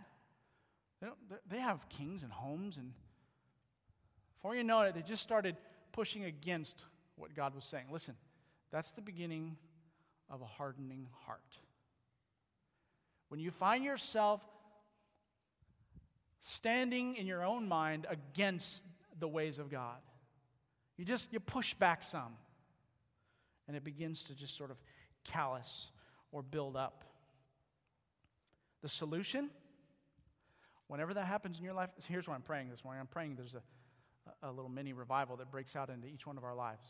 [1.04, 1.08] They,
[1.52, 2.94] they have kings and homes, and
[4.48, 5.58] before you know it, they just started
[5.92, 6.82] pushing against
[7.18, 7.84] what God was saying.
[7.92, 8.16] Listen,
[8.72, 9.58] that's the beginning
[10.30, 11.42] of a hardening heart.
[13.28, 14.42] When you find yourself
[16.40, 18.86] standing in your own mind against
[19.20, 19.98] the ways of God,
[20.96, 22.38] you just you push back some
[23.68, 24.78] and it begins to just sort of
[25.26, 25.88] callous
[26.32, 27.04] or build up.
[28.82, 29.50] The solution,
[30.88, 33.02] whenever that happens in your life, here's what I'm praying this morning.
[33.02, 33.62] I'm praying there's a,
[34.44, 36.86] a little mini revival that breaks out into each one of our lives.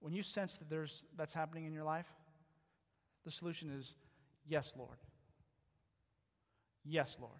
[0.00, 2.06] When you sense that there's that's happening in your life,
[3.24, 3.94] the solution is
[4.46, 4.98] yes, Lord.
[6.84, 7.38] Yes, Lord.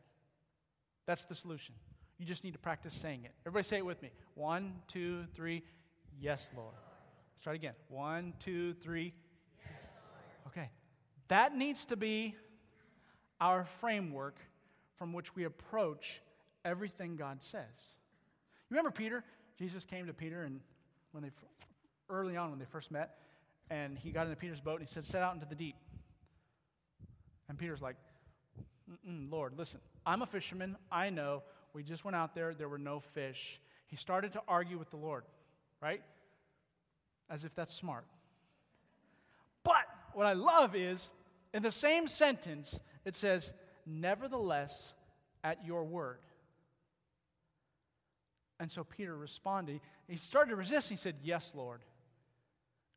[1.07, 1.74] That's the solution.
[2.18, 3.33] You just need to practice saying it.
[3.46, 4.11] Everybody say it with me.
[4.35, 5.62] One, two, three.
[6.18, 6.72] Yes, Lord.
[6.74, 7.74] Let's try it again.
[7.88, 9.12] One, two, three.
[9.59, 9.68] Yes,
[10.44, 10.57] Lord.
[10.57, 10.70] okay.
[11.28, 12.35] That needs to be
[13.40, 14.38] our framework
[14.96, 16.22] from which we approach
[16.64, 17.94] everything God says.
[18.74, 19.22] Remember Peter?
[19.56, 20.58] Jesus came to Peter and
[21.12, 21.30] when they
[22.10, 23.18] early on when they first met,
[23.70, 25.76] and he got into Peter's boat and he said, "Set out into the deep."
[27.48, 27.94] And Peter's like,
[29.06, 30.76] Lord, listen, I'm a fisherman.
[30.90, 31.44] I know.
[31.72, 33.60] We just went out there, there were no fish.
[33.87, 35.22] He started to argue with the Lord,
[35.80, 36.02] right?
[37.30, 38.06] As if that's smart.
[39.62, 41.12] But what I love is,
[41.52, 43.52] in the same sentence, it says,
[43.87, 44.94] Nevertheless,
[45.44, 46.18] at your word.
[48.64, 49.79] And so Peter responded.
[50.09, 50.88] He started to resist.
[50.88, 51.83] He said, Yes, Lord.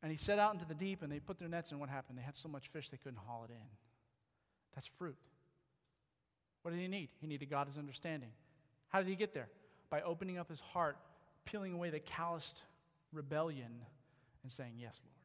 [0.01, 2.17] And he set out into the deep, and they put their nets, and what happened?
[2.17, 3.67] They had so much fish they couldn't haul it in.
[4.75, 5.17] That's fruit.
[6.61, 7.09] What did he need?
[7.19, 8.29] He needed God's understanding.
[8.87, 9.49] How did he get there?
[9.89, 10.95] By opening up his heart,
[11.43, 12.61] peeling away the calloused
[13.11, 13.81] rebellion,
[14.43, 15.15] and saying, Yes, Lord.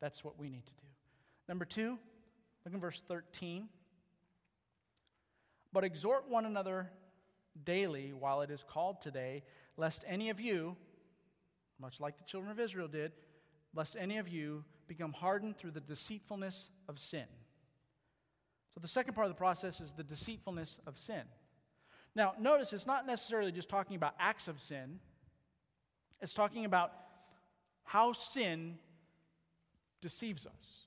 [0.00, 0.88] That's what we need to do.
[1.50, 1.98] Number two,
[2.64, 3.68] look in verse 13.
[5.70, 6.88] But exhort one another
[7.64, 9.42] daily while it is called today,
[9.76, 10.76] lest any of you,
[11.80, 13.12] much like the children of Israel did,
[13.74, 17.26] lest any of you become hardened through the deceitfulness of sin.
[18.74, 21.22] So the second part of the process is the deceitfulness of sin.
[22.14, 24.98] Now, notice it's not necessarily just talking about acts of sin,
[26.20, 26.92] it's talking about
[27.84, 28.78] how sin
[30.00, 30.86] deceives us.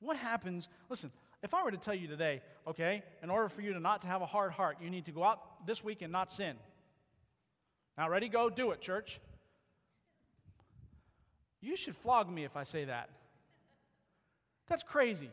[0.00, 0.68] What happens?
[0.88, 1.10] Listen,
[1.42, 4.06] if I were to tell you today, okay, in order for you to not to
[4.06, 6.56] have a hard heart, you need to go out this week and not sin.
[7.96, 8.28] Now, ready?
[8.28, 9.20] Go do it, church.
[11.60, 13.08] You should flog me if I say that.
[14.68, 15.30] That's crazy.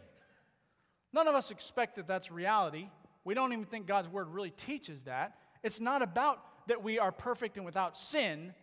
[1.13, 2.87] None of us expect that that's reality.
[3.23, 5.35] We don't even think God's word really teaches that.
[5.63, 8.53] It's not about that we are perfect and without sin.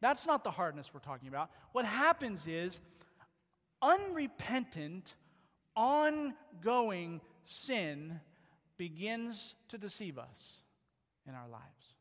[0.00, 1.50] That's not the hardness we're talking about.
[1.72, 2.80] What happens is
[3.82, 5.14] unrepentant,
[5.76, 8.20] ongoing sin
[8.76, 10.62] begins to deceive us
[11.26, 11.97] in our lives.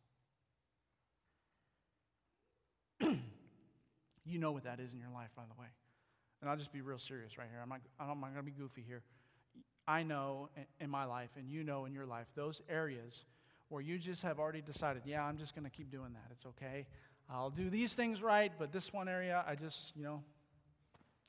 [4.27, 5.67] You know what that is in your life, by the way.
[6.41, 7.59] And I'll just be real serious right here.
[7.61, 9.01] I'm not, I'm not going to be goofy here.
[9.87, 10.49] I know
[10.79, 13.23] in my life, and you know in your life, those areas
[13.69, 16.25] where you just have already decided, yeah, I'm just going to keep doing that.
[16.31, 16.85] It's okay.
[17.29, 20.21] I'll do these things right, but this one area, I just, you know,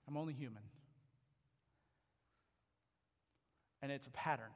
[0.07, 0.63] I'm only human.
[3.83, 4.51] And it's a pattern.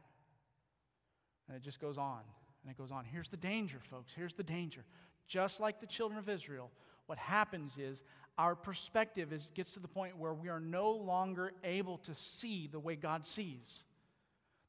[1.49, 2.21] And it just goes on
[2.63, 3.05] and it goes on.
[3.05, 4.13] Here's the danger, folks.
[4.15, 4.85] Here's the danger.
[5.27, 6.71] Just like the children of Israel,
[7.07, 8.03] what happens is
[8.39, 12.67] our perspective is, gets to the point where we are no longer able to see
[12.67, 13.85] the way God sees.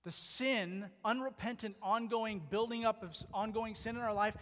[0.04, 4.36] The sin, unrepentant, ongoing building up of ongoing sin in our life,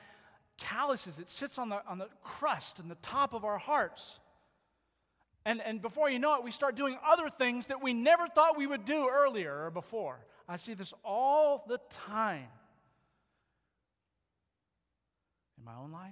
[0.58, 1.20] calluses.
[1.20, 4.20] It sits on the, on the crust and the top of our hearts.
[5.46, 8.58] And, and before you know it, we start doing other things that we never thought
[8.58, 10.20] we would do earlier or before.
[10.48, 12.48] I see this all the time
[15.58, 16.12] in my own life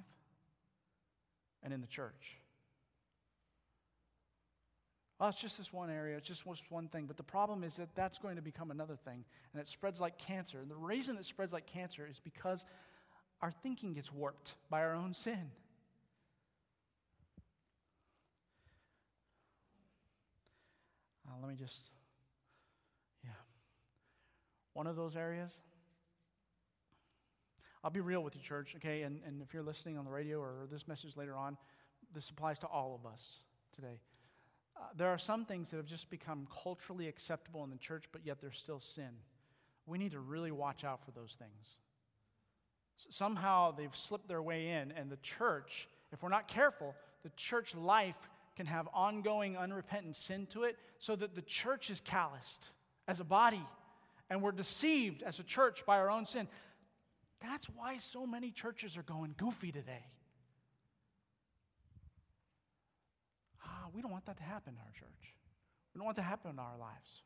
[1.64, 2.38] and in the church.
[5.20, 7.05] Well, it's just this one area, it's just one thing.
[7.05, 10.17] But the problem is that that's going to become another thing, and it spreads like
[10.17, 10.59] cancer.
[10.59, 12.63] And the reason it spreads like cancer is because
[13.41, 15.51] our thinking gets warped by our own sin.
[21.28, 21.89] Uh, let me just,
[23.26, 23.32] yeah.
[24.74, 25.51] One of those areas,
[27.84, 29.01] I'll be real with you, church, okay?
[29.01, 31.57] And, and if you're listening on the radio or this message later on,
[32.15, 33.22] this applies to all of us
[33.76, 33.99] today.
[34.80, 38.21] Uh, there are some things that have just become culturally acceptable in the church, but
[38.25, 39.09] yet they're still sin.
[39.86, 41.75] We need to really watch out for those things.
[43.09, 47.73] somehow they've slipped their way in, and the church, if we're not careful, the church
[47.73, 52.69] life can have ongoing unrepentant sin to it, so that the church is calloused
[53.07, 53.65] as a body,
[54.30, 56.47] and we're deceived as a church by our own sin.
[57.41, 60.05] That's why so many churches are going goofy today.
[63.93, 65.33] We don't want that to happen in our church.
[65.93, 67.23] We don't want that to happen in our lives.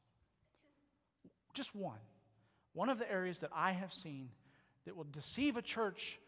[1.53, 1.99] Just one.
[2.73, 4.29] One of the areas that I have seen
[4.85, 6.19] that will deceive a church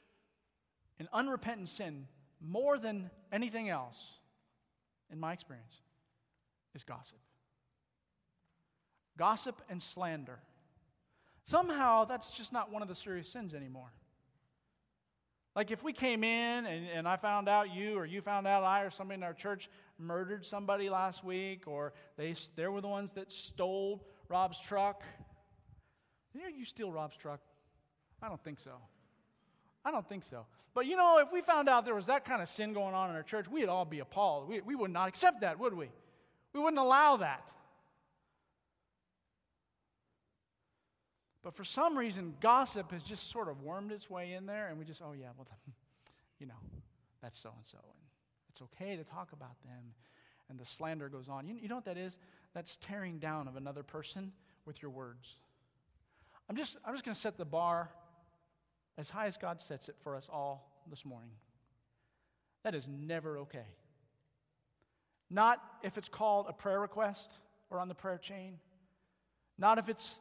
[0.99, 2.07] in unrepentant sin
[2.41, 3.97] more than anything else,
[5.11, 5.81] in my experience,
[6.73, 7.17] is gossip.
[9.17, 10.39] Gossip and slander.
[11.45, 13.91] Somehow, that's just not one of the serious sins anymore.
[15.55, 18.63] Like if we came in and, and I found out you or you found out
[18.63, 22.89] I or somebody in our church murdered somebody last week or they, they were the
[22.89, 25.03] ones that stole Rob's truck.
[26.33, 27.39] You know, you steal Rob's truck?
[28.21, 28.71] I don't think so.
[29.85, 30.45] I don't think so.
[30.73, 33.09] But you know, if we found out there was that kind of sin going on
[33.09, 34.49] in our church, we'd all be appalled.
[34.49, 35.89] We, we would not accept that, would we?
[36.51, 37.45] We wouldn't allow that.
[41.45, 44.79] But for some reason, gossip has just sort of wormed its way in there, and
[44.79, 45.47] we just, oh, yeah, well,
[46.39, 46.55] you know,
[47.21, 47.77] that's so and so.
[47.77, 48.09] And
[48.49, 49.93] it's okay to talk about them.
[50.49, 51.47] And the slander goes on.
[51.47, 52.17] You, you know what that is?
[52.55, 54.31] That's tearing down of another person
[54.65, 55.35] with your words.
[56.49, 57.91] I'm just, I'm just going to set the bar
[58.97, 61.29] as high as God sets it for us all this morning.
[62.63, 63.67] That is never okay.
[65.29, 67.33] Not if it's called a prayer request
[67.69, 68.57] or on the prayer chain.
[69.59, 70.15] Not if it's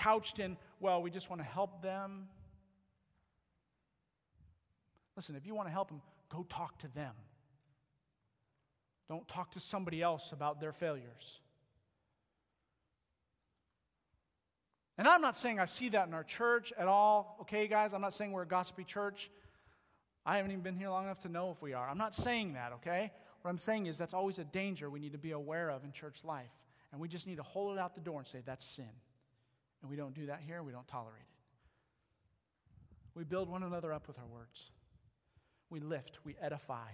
[0.00, 2.28] couched in, well, we just want to help them.
[5.16, 7.12] Listen, if you want to help them, go talk to them.
[9.08, 11.40] Don't talk to somebody else about their failures.
[14.96, 17.92] And I'm not saying I see that in our church at all, okay, guys?
[17.92, 19.30] I'm not saying we're a gossipy church.
[20.24, 21.88] I haven't even been here long enough to know if we are.
[21.88, 23.10] I'm not saying that, okay?
[23.42, 25.92] What I'm saying is that's always a danger we need to be aware of in
[25.92, 26.50] church life.
[26.92, 28.90] And we just need to hold it out the door and say, that's sin.
[29.82, 31.26] And we don't do that here, we don't tolerate it.
[33.14, 34.70] We build one another up with our words.
[35.68, 36.88] We lift, we edify.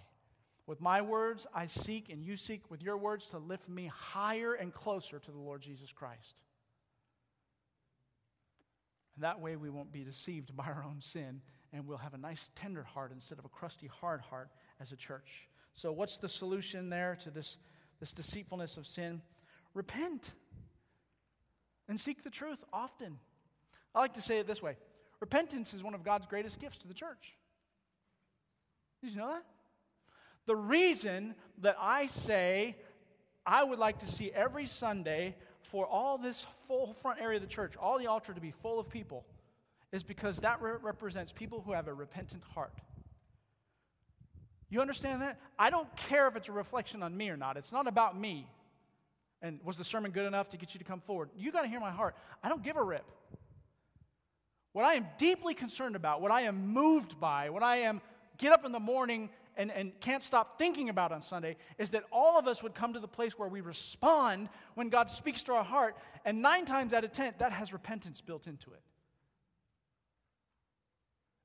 [0.66, 4.55] With my words, I seek, and you seek with your words to lift me higher
[4.55, 6.41] and closer to the Lord Jesus Christ.
[9.14, 11.41] And that way we won't be deceived by our own sin,
[11.72, 14.97] and we'll have a nice tender heart instead of a crusty hard heart as a
[14.97, 15.49] church.
[15.74, 17.57] So, what's the solution there to this,
[18.01, 19.22] this deceitfulness of sin?
[19.74, 20.32] Repent
[21.89, 23.18] and seek the truth often.
[23.95, 24.76] I like to say it this way
[25.20, 27.34] repentance is one of God's greatest gifts to the church.
[29.03, 29.45] Did you know that?
[30.47, 32.76] The reason that I say
[33.45, 35.37] I would like to see every Sunday
[35.70, 38.78] for all this full front area of the church, all the altar to be full
[38.78, 39.24] of people,
[39.93, 42.72] is because that re- represents people who have a repentant heart.
[44.68, 45.39] You understand that?
[45.59, 47.57] I don't care if it's a reflection on me or not.
[47.57, 48.49] It's not about me.
[49.43, 51.30] And was the sermon good enough to get you to come forward?
[51.37, 52.16] You got to hear my heart.
[52.43, 53.05] I don't give a rip.
[54.72, 58.01] what I am deeply concerned about, what I am moved by, what I am
[58.39, 62.05] get up in the morning and, and can't stop thinking about on Sunday is that
[62.12, 65.53] all of us would come to the place where we respond when God speaks to
[65.53, 65.97] our heart.
[66.24, 68.82] And nine times out of ten, that has repentance built into it.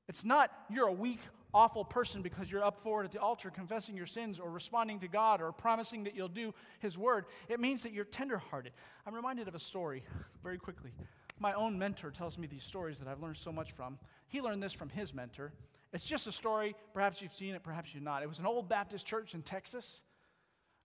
[0.08, 1.20] It's not you're a weak,
[1.54, 5.08] awful person because you're up forward at the altar confessing your sins or responding to
[5.08, 7.26] God or promising that you'll do His word.
[7.48, 8.72] It means that you're tenderhearted.
[9.06, 10.04] I'm reminded of a story
[10.42, 10.92] very quickly.
[11.38, 13.98] My own mentor tells me these stories that I've learned so much from.
[14.28, 15.52] He learned this from his mentor.
[15.92, 16.74] It's just a story.
[16.94, 18.22] Perhaps you've seen it, perhaps you've not.
[18.22, 20.02] It was an old Baptist church in Texas,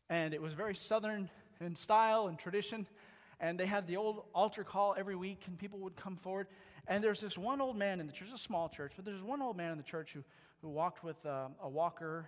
[0.09, 1.29] and it was very southern
[1.61, 2.87] in style and tradition.
[3.39, 6.47] And they had the old altar call every week, and people would come forward.
[6.87, 9.41] And there's this one old man in the church, a small church, but there's one
[9.41, 10.23] old man in the church who,
[10.61, 12.27] who walked with uh, a walker,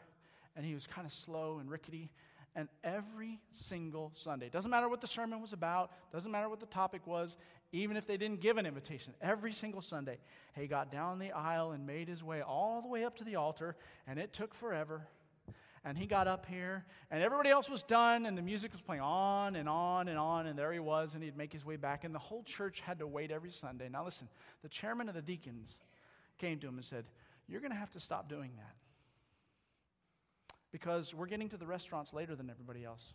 [0.55, 2.11] and he was kind of slow and rickety.
[2.55, 6.65] And every single Sunday, doesn't matter what the sermon was about, doesn't matter what the
[6.65, 7.37] topic was,
[7.71, 10.17] even if they didn't give an invitation, every single Sunday,
[10.55, 13.35] he got down the aisle and made his way all the way up to the
[13.35, 13.75] altar,
[14.07, 15.07] and it took forever.
[15.85, 19.01] And he got up here, and everybody else was done, and the music was playing
[19.01, 22.03] on and on and on, and there he was, and he'd make his way back,
[22.03, 23.87] and the whole church had to wait every Sunday.
[23.87, 24.27] Now, listen,
[24.61, 25.77] the chairman of the deacons
[26.37, 27.05] came to him and said,
[27.49, 28.75] You're going to have to stop doing that
[30.71, 33.03] because we're getting to the restaurants later than everybody else.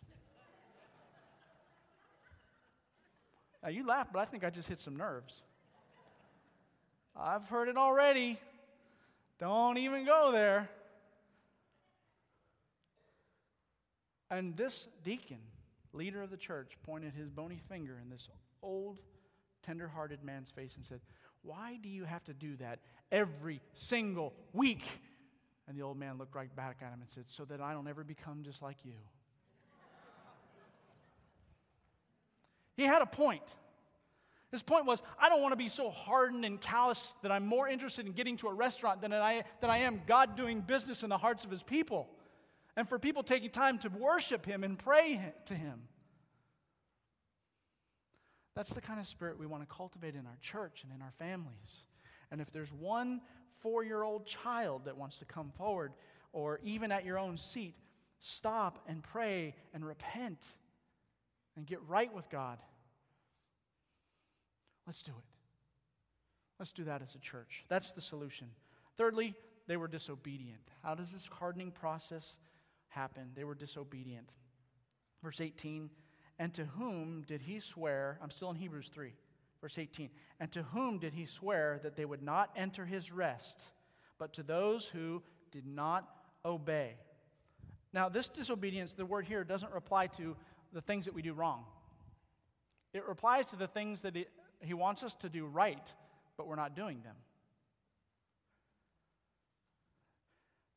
[3.63, 5.41] now, you laugh, but I think I just hit some nerves.
[7.15, 8.37] I've heard it already.
[9.39, 10.69] Don't even go there.
[14.29, 15.39] And this deacon,
[15.93, 18.27] leader of the church, pointed his bony finger in this
[18.61, 18.99] old,
[19.65, 20.99] tender hearted man's face and said,
[21.41, 22.79] Why do you have to do that
[23.15, 24.85] every single week?
[25.67, 27.87] And the old man looked right back at him and said, So that I don't
[27.87, 28.93] ever become just like you.
[32.77, 33.41] he had a point.
[34.51, 37.67] His point was, I don't want to be so hardened and callous that I'm more
[37.67, 41.09] interested in getting to a restaurant than I, than I am God doing business in
[41.09, 42.07] the hearts of his people.
[42.77, 45.81] And for people taking time to worship him and pray to him.
[48.55, 51.13] That's the kind of spirit we want to cultivate in our church and in our
[51.17, 51.83] families.
[52.31, 53.21] And if there's one
[53.59, 55.93] four year old child that wants to come forward,
[56.33, 57.75] or even at your own seat,
[58.19, 60.39] stop and pray and repent
[61.55, 62.59] and get right with God.
[64.85, 65.23] Let's do it.
[66.59, 67.65] Let's do that as a church.
[67.69, 68.47] That's the solution.
[68.97, 69.33] Thirdly,
[69.67, 70.61] they were disobedient.
[70.83, 72.37] How does this hardening process
[72.89, 73.31] happen?
[73.35, 74.29] They were disobedient.
[75.23, 75.89] Verse 18,
[76.37, 78.19] and to whom did he swear?
[78.21, 79.13] I'm still in Hebrews 3.
[79.65, 83.63] Verse 18 And to whom did he swear that they would not enter his rest,
[84.19, 86.07] but to those who did not
[86.45, 86.93] obey?
[87.91, 90.35] Now, this disobedience, the word here doesn't reply to
[90.71, 91.63] the things that we do wrong.
[92.93, 94.15] It replies to the things that
[94.61, 95.91] he, wants us to do right,
[96.37, 97.15] but we're not doing them.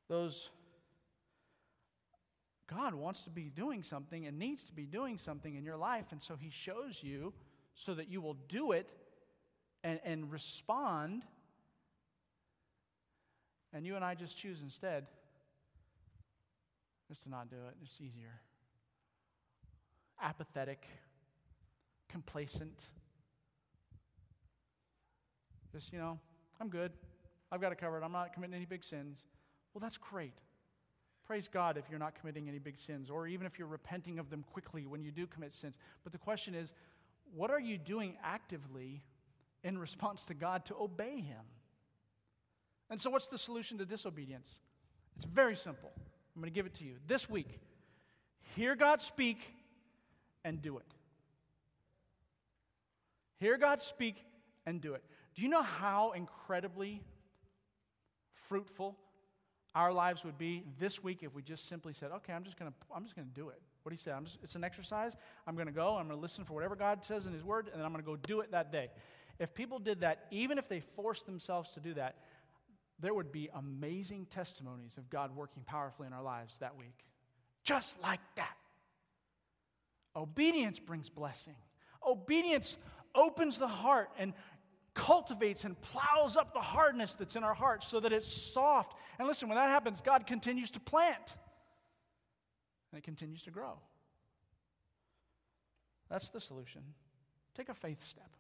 [0.09, 0.49] Those
[2.67, 6.07] God wants to be doing something and needs to be doing something in your life,
[6.11, 7.35] and so He shows you
[7.85, 8.89] so that you will do it
[9.85, 11.23] and, and respond.
[13.73, 15.07] And you and I just choose instead
[17.09, 17.75] just to not do it.
[17.83, 18.41] It's easier.
[20.21, 20.85] Apathetic,
[22.09, 22.85] complacent.
[25.73, 26.19] Just, you know,
[26.61, 26.93] I'm good.
[27.53, 28.03] I've got it covered.
[28.03, 29.23] I'm not committing any big sins.
[29.73, 30.35] Well, that's great.
[31.27, 34.31] Praise God if you're not committing any big sins, or even if you're repenting of
[34.31, 35.77] them quickly when you do commit sins.
[36.03, 36.73] But the question is,
[37.35, 39.03] what are you doing actively
[39.65, 41.45] in response to God to obey Him?
[42.91, 44.51] And so, what's the solution to disobedience?
[45.17, 45.91] It's very simple.
[46.35, 46.95] I'm going to give it to you.
[47.07, 47.61] This week,
[48.55, 49.39] hear God speak
[50.45, 50.87] and do it.
[53.41, 54.17] Hear God speak
[54.67, 55.03] and do it.
[55.35, 57.03] Do you know how incredibly
[58.49, 58.97] fruitful
[59.75, 62.71] our lives would be this week if we just simply said, okay, I'm just going
[62.71, 63.61] to, I'm just going to do it?
[63.89, 65.15] What he said, just, it's an exercise.
[65.47, 67.71] I'm going to go, I'm going to listen for whatever God says in his word,
[67.73, 68.91] and then I'm going to go do it that day.
[69.39, 72.17] If people did that, even if they forced themselves to do that,
[73.01, 77.07] there would be amazing testimonies of God working powerfully in our lives that week.
[77.65, 78.59] Just like that.
[80.15, 81.57] Obedience brings blessing.
[82.07, 82.77] Obedience
[83.15, 84.35] opens the heart and
[84.93, 88.99] cultivates and plows up the hardness that's in our hearts so that it's soft.
[89.19, 91.37] And listen, when that happens, God continues to plant
[92.91, 93.79] and it continues to grow.
[96.09, 96.83] That's the solution.
[97.55, 98.31] Take a faith step.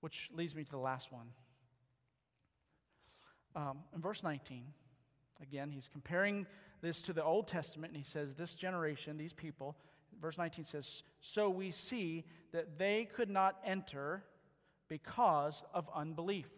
[0.00, 1.26] Which leads me to the last one.
[3.56, 4.64] Um, in verse 19,
[5.42, 6.46] again, he's comparing
[6.80, 9.76] this to the Old Testament, and he says, This generation, these people,
[10.20, 14.22] verse 19 says, So we see that they could not enter
[14.88, 16.48] because of unbelief.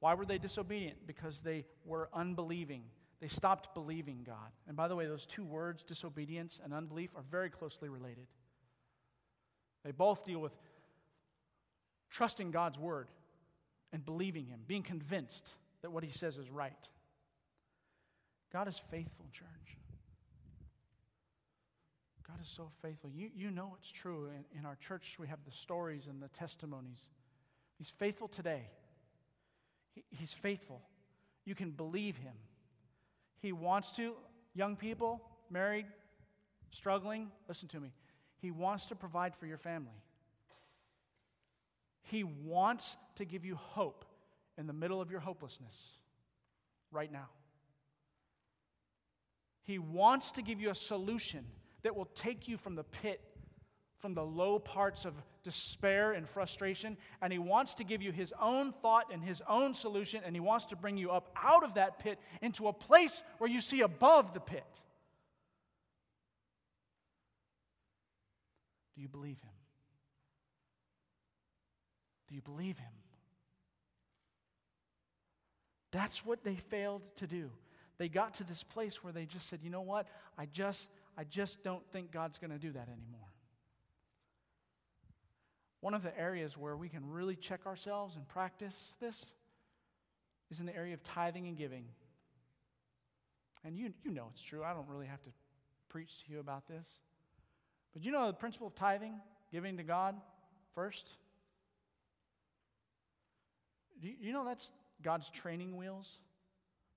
[0.00, 1.06] Why were they disobedient?
[1.06, 2.82] Because they were unbelieving.
[3.20, 4.50] They stopped believing God.
[4.66, 8.26] And by the way, those two words, disobedience and unbelief, are very closely related.
[9.84, 10.52] They both deal with
[12.10, 13.08] trusting God's word
[13.92, 16.88] and believing Him, being convinced that what He says is right.
[18.52, 19.76] God is faithful, church.
[22.26, 23.10] God is so faithful.
[23.10, 24.28] You, you know it's true.
[24.28, 27.00] In, in our church, we have the stories and the testimonies.
[27.78, 28.62] He's faithful today.
[29.94, 30.80] He, he's faithful.
[31.44, 32.34] You can believe Him.
[33.40, 34.14] He wants to,
[34.54, 35.20] young people,
[35.50, 35.86] married,
[36.70, 37.92] struggling, listen to me.
[38.38, 40.02] He wants to provide for your family.
[42.02, 44.04] He wants to give you hope
[44.58, 45.98] in the middle of your hopelessness
[46.90, 47.28] right now.
[49.62, 51.44] He wants to give you a solution
[51.82, 53.20] that will take you from the pit,
[54.00, 58.32] from the low parts of despair and frustration, and He wants to give you His
[58.40, 61.74] own thought and His own solution, and He wants to bring you up out of
[61.74, 64.64] that pit into a place where you see above the pit.
[68.96, 69.50] Do you believe Him?
[72.28, 72.92] Do you believe Him?
[75.92, 77.50] That's what they failed to do.
[77.98, 80.06] They got to this place where they just said, you know what?
[80.38, 80.88] I just,
[81.18, 83.29] I just don't think God's going to do that anymore.
[85.80, 89.24] One of the areas where we can really check ourselves and practice this
[90.50, 91.84] is in the area of tithing and giving.
[93.64, 94.62] And you, you know it's true.
[94.62, 95.30] I don't really have to
[95.88, 96.86] preach to you about this.
[97.92, 99.14] But you know the principle of tithing,
[99.52, 100.16] giving to God
[100.74, 101.06] first?
[104.00, 104.72] Do you, you know that's
[105.02, 106.18] God's training wheels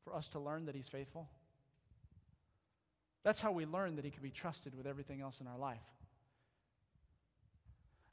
[0.04, 1.28] for us to learn that He's faithful?
[3.24, 5.80] That's how we learn that He can be trusted with everything else in our life.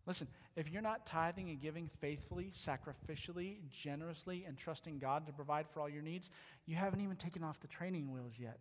[0.06, 0.26] Listen,
[0.56, 5.80] if you're not tithing and giving faithfully, sacrificially, generously, and trusting God to provide for
[5.80, 6.30] all your needs,
[6.66, 8.58] you haven't even taken off the training wheels yet.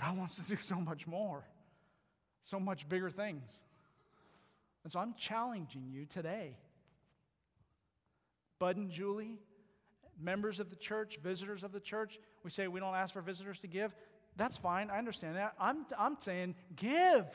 [0.00, 1.44] God wants to do so much more,
[2.42, 3.60] so much bigger things.
[4.82, 6.56] And so I'm challenging you today
[8.58, 9.38] Bud and Julie,
[10.20, 13.58] members of the church, visitors of the church, we say we don't ask for visitors
[13.60, 13.94] to give.
[14.36, 14.90] That's fine.
[14.90, 15.54] I understand that.
[15.60, 17.26] I'm, I'm saying give.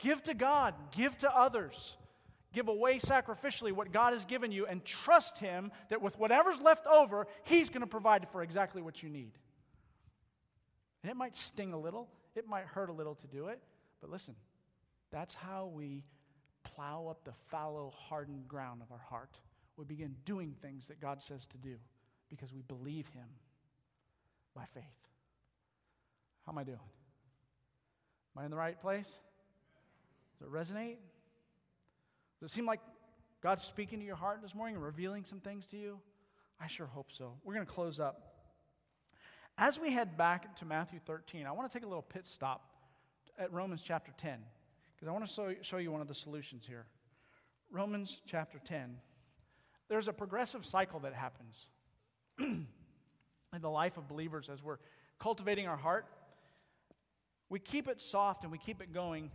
[0.00, 1.96] Give to God, give to others.
[2.52, 6.86] Give away sacrificially what God has given you and trust Him that with whatever's left
[6.86, 9.32] over, He's going to provide for exactly what you need.
[11.02, 13.60] And it might sting a little, it might hurt a little to do it,
[14.00, 14.34] but listen,
[15.12, 16.04] that's how we
[16.64, 19.38] plow up the fallow, hardened ground of our heart
[19.80, 21.76] we begin doing things that God says to do
[22.28, 23.24] because we believe Him
[24.54, 24.84] by faith.
[26.44, 26.78] How am I doing?
[28.36, 29.08] Am I in the right place?
[30.40, 30.96] Does it resonate?
[32.40, 32.80] Does it seem like
[33.42, 35.98] God's speaking to your heart this morning and revealing some things to you?
[36.60, 37.34] I sure hope so.
[37.44, 38.34] We're going to close up.
[39.58, 42.62] As we head back to Matthew 13, I want to take a little pit stop
[43.38, 44.38] at Romans chapter 10
[44.96, 46.86] because I want to show you one of the solutions here.
[47.70, 48.96] Romans chapter 10
[49.90, 51.66] there's a progressive cycle that happens
[52.38, 52.66] in
[53.60, 54.78] the life of believers as we're
[55.18, 56.06] cultivating our heart.
[57.48, 59.32] We keep it soft and we keep it going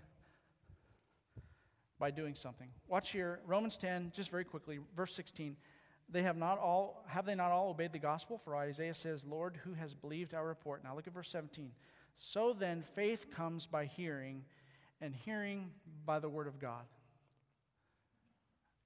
[2.06, 2.68] by doing something.
[2.88, 5.56] Watch here, Romans 10, just very quickly, verse 16.
[6.08, 8.40] They have not all have they not all obeyed the gospel?
[8.46, 10.84] For Isaiah says, Lord, who has believed our report?
[10.84, 11.72] Now look at verse 17.
[12.20, 14.44] So then faith comes by hearing,
[15.02, 15.72] and hearing
[16.06, 16.84] by the word of God.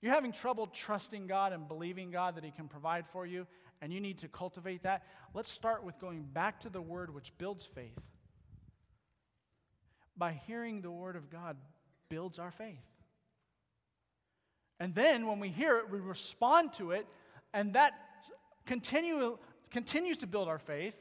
[0.01, 3.47] You're having trouble trusting God and believing God that He can provide for you,
[3.81, 5.03] and you need to cultivate that.
[5.33, 7.99] Let's start with going back to the Word which builds faith.
[10.15, 11.57] By hearing the Word of God
[12.07, 12.79] builds our faith.
[14.79, 17.05] And then when we hear it, we respond to it,
[17.53, 17.93] and that
[18.65, 19.37] continue,
[19.71, 20.93] continues to build our faith,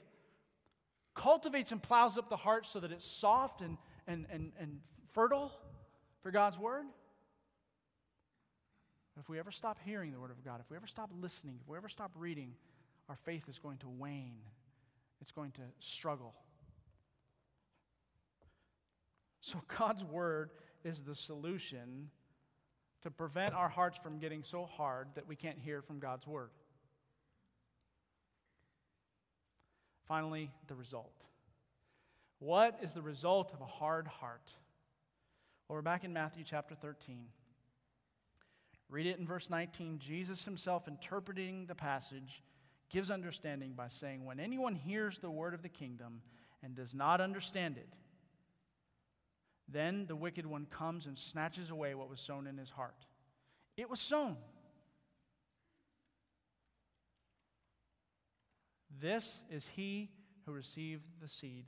[1.14, 3.76] cultivates and plows up the heart so that it's soft and,
[4.06, 4.80] and, and, and
[5.12, 5.52] fertile
[6.22, 6.84] for God's Word.
[9.14, 11.58] But if we ever stop hearing the Word of God, if we ever stop listening,
[11.62, 12.54] if we ever stop reading,
[13.08, 14.42] our faith is going to wane.
[15.20, 16.34] It's going to struggle.
[19.40, 20.50] So, God's Word
[20.84, 22.10] is the solution
[23.02, 26.50] to prevent our hearts from getting so hard that we can't hear from God's Word.
[30.06, 31.12] Finally, the result.
[32.38, 34.50] What is the result of a hard heart?
[35.68, 37.26] Well, we're back in Matthew chapter 13.
[38.88, 39.98] Read it in verse 19.
[39.98, 42.42] Jesus himself, interpreting the passage,
[42.88, 46.22] gives understanding by saying, When anyone hears the word of the kingdom
[46.62, 47.88] and does not understand it,
[49.68, 53.06] then the wicked one comes and snatches away what was sown in his heart.
[53.76, 54.36] It was sown.
[59.00, 60.10] This is he
[60.46, 61.66] who received the seed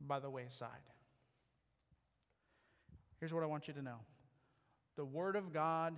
[0.00, 0.68] by the wayside.
[3.18, 3.98] Here's what I want you to know
[4.96, 5.94] the Word of God,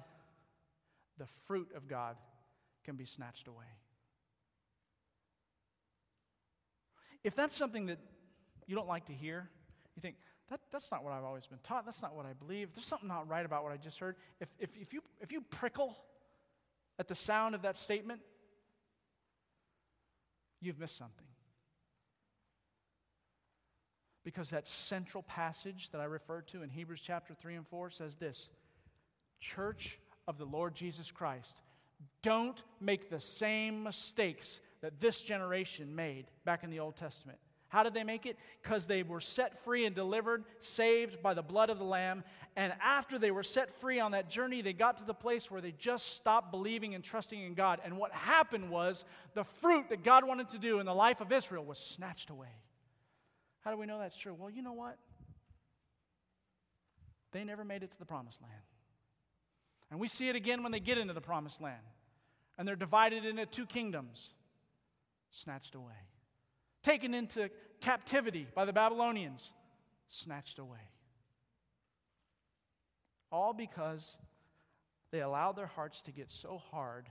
[1.19, 2.17] the fruit of God,
[2.85, 3.65] can be snatched away.
[7.23, 7.99] If that's something that
[8.67, 9.49] you don't like to hear,
[9.97, 10.17] you think,
[10.51, 11.85] that, that's not what I've always been taught.
[11.85, 12.69] That's not what I believe.
[12.75, 14.17] There's something not right about what I just heard.
[14.41, 15.97] If, if, if, you, if you prickle
[16.99, 18.21] at the sound of that statement,
[20.61, 21.27] you've missed something.
[24.25, 28.17] Because that central passage that I referred to in Hebrews chapter 3 and 4 says
[28.17, 28.49] this
[29.41, 31.61] Church of the Lord Jesus Christ,
[32.23, 37.39] don't make the same mistakes that this generation made back in the Old Testament.
[37.75, 38.37] How did they make it?
[38.63, 42.23] Because they were set free and delivered, saved by the blood of the Lamb.
[42.55, 45.61] And after they were set free on that journey, they got to the place where
[45.61, 47.81] they just stopped believing and trusting in God.
[47.85, 49.05] And what happened was
[49.35, 52.55] the fruit that God wanted to do in the life of Israel was snatched away.
[53.63, 54.37] How do we know that's true?
[54.39, 54.97] Well, you know what?
[57.33, 58.55] They never made it to the promised land.
[59.91, 61.83] And we see it again when they get into the promised land.
[62.57, 64.31] And they're divided into two kingdoms,
[65.33, 65.95] snatched away
[66.85, 69.51] taken into captivity by the Babylonians,
[70.09, 70.79] snatched away.
[73.33, 74.17] All because
[75.11, 77.09] they allowed their hearts to get so hard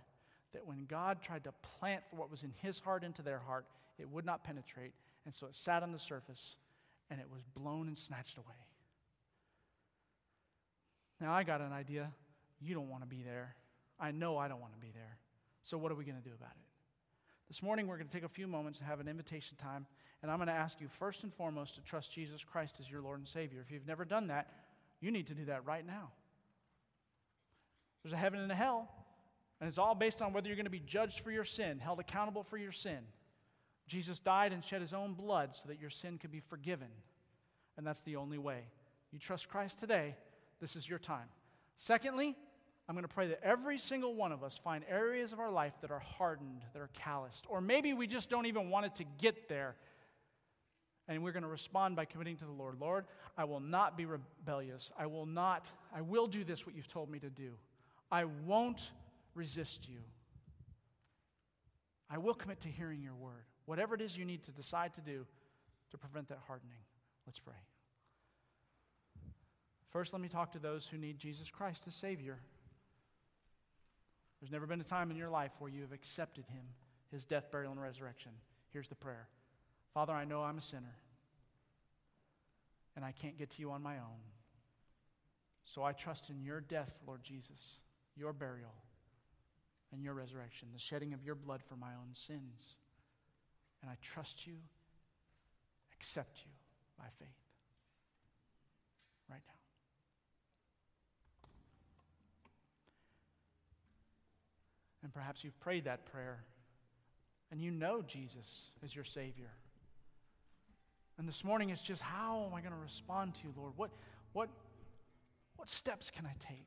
[0.53, 3.65] that when God tried to plant what was in his heart into their heart,
[3.99, 4.93] it would not penetrate.
[5.25, 6.55] And so it sat on the surface
[7.09, 8.55] and it was blown and snatched away.
[11.19, 12.11] Now, I got an idea.
[12.61, 13.55] You don't want to be there.
[13.99, 15.17] I know I don't want to be there.
[15.63, 16.72] So, what are we going to do about it?
[17.47, 19.85] This morning, we're going to take a few moments and have an invitation time.
[20.21, 23.01] And I'm going to ask you, first and foremost, to trust Jesus Christ as your
[23.01, 23.61] Lord and Savior.
[23.63, 24.47] If you've never done that,
[25.01, 26.11] you need to do that right now.
[28.03, 28.89] There's a heaven and a hell,
[29.59, 31.99] and it's all based on whether you're going to be judged for your sin, held
[31.99, 32.99] accountable for your sin.
[33.87, 36.87] Jesus died and shed his own blood so that your sin could be forgiven.
[37.77, 38.61] And that's the only way.
[39.11, 40.15] You trust Christ today,
[40.59, 41.27] this is your time.
[41.77, 42.35] Secondly,
[42.87, 45.73] I'm going to pray that every single one of us find areas of our life
[45.81, 49.05] that are hardened, that are calloused, or maybe we just don't even want it to
[49.19, 49.75] get there.
[51.07, 52.79] And we're going to respond by committing to the Lord.
[52.79, 53.05] Lord,
[53.37, 54.89] I will not be rebellious.
[54.97, 57.51] I will not, I will do this, what you've told me to do.
[58.11, 58.81] I won't
[59.35, 59.99] resist you.
[62.09, 63.43] I will commit to hearing your word.
[63.65, 65.25] Whatever it is you need to decide to do
[65.91, 66.77] to prevent that hardening.
[67.25, 67.53] Let's pray.
[69.89, 72.39] First, let me talk to those who need Jesus Christ as Savior.
[74.43, 76.65] There's never been a time in your life where you have accepted Him,
[77.13, 78.33] His death, burial, and resurrection.
[78.73, 79.29] Here's the prayer
[79.93, 80.97] Father, I know I'm a sinner,
[82.97, 84.19] and I can't get to you on my own.
[85.63, 87.79] So I trust in your death, Lord Jesus,
[88.17, 88.73] your burial,
[89.93, 92.75] and your resurrection, the shedding of your blood for my own sins.
[93.81, 94.55] And I trust you,
[95.97, 96.51] accept you
[96.97, 97.29] by faith
[99.29, 99.53] right now.
[105.03, 106.43] And perhaps you've prayed that prayer
[107.51, 109.51] and you know Jesus as your Savior.
[111.17, 113.73] And this morning it's just how am I going to respond to you, Lord?
[113.75, 113.91] What,
[114.31, 114.49] what,
[115.57, 116.65] what steps can I take?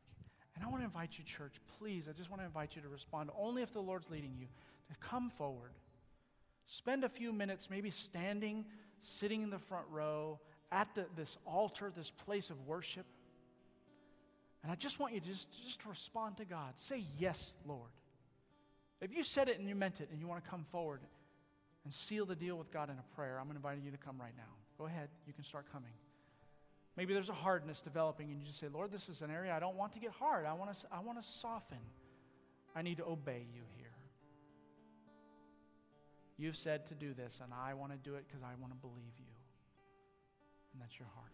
[0.55, 2.89] And I want to invite you, church, please, I just want to invite you to
[2.89, 4.47] respond only if the Lord's leading you,
[4.89, 5.73] to come forward.
[6.67, 8.65] Spend a few minutes, maybe standing,
[8.99, 10.39] sitting in the front row
[10.73, 13.07] at the, this altar, this place of worship.
[14.63, 16.73] And I just want you to just, just respond to God.
[16.77, 17.91] Say, Yes, Lord.
[19.01, 21.01] If you said it and you meant it and you want to come forward
[21.85, 24.35] and seal the deal with God in a prayer, I'm inviting you to come right
[24.37, 24.55] now.
[24.79, 25.93] Go ahead, you can start coming.
[26.97, 29.61] Maybe there's a hardness developing and you just say, Lord, this is an area I
[29.61, 30.47] don't want to get hard.
[30.47, 31.79] I want to, I want to soften.
[32.75, 33.87] I need to obey you here.
[36.39, 38.79] You've said to do this, and I want to do it because I want to
[38.79, 39.33] believe you.
[40.73, 41.33] And that's your heart.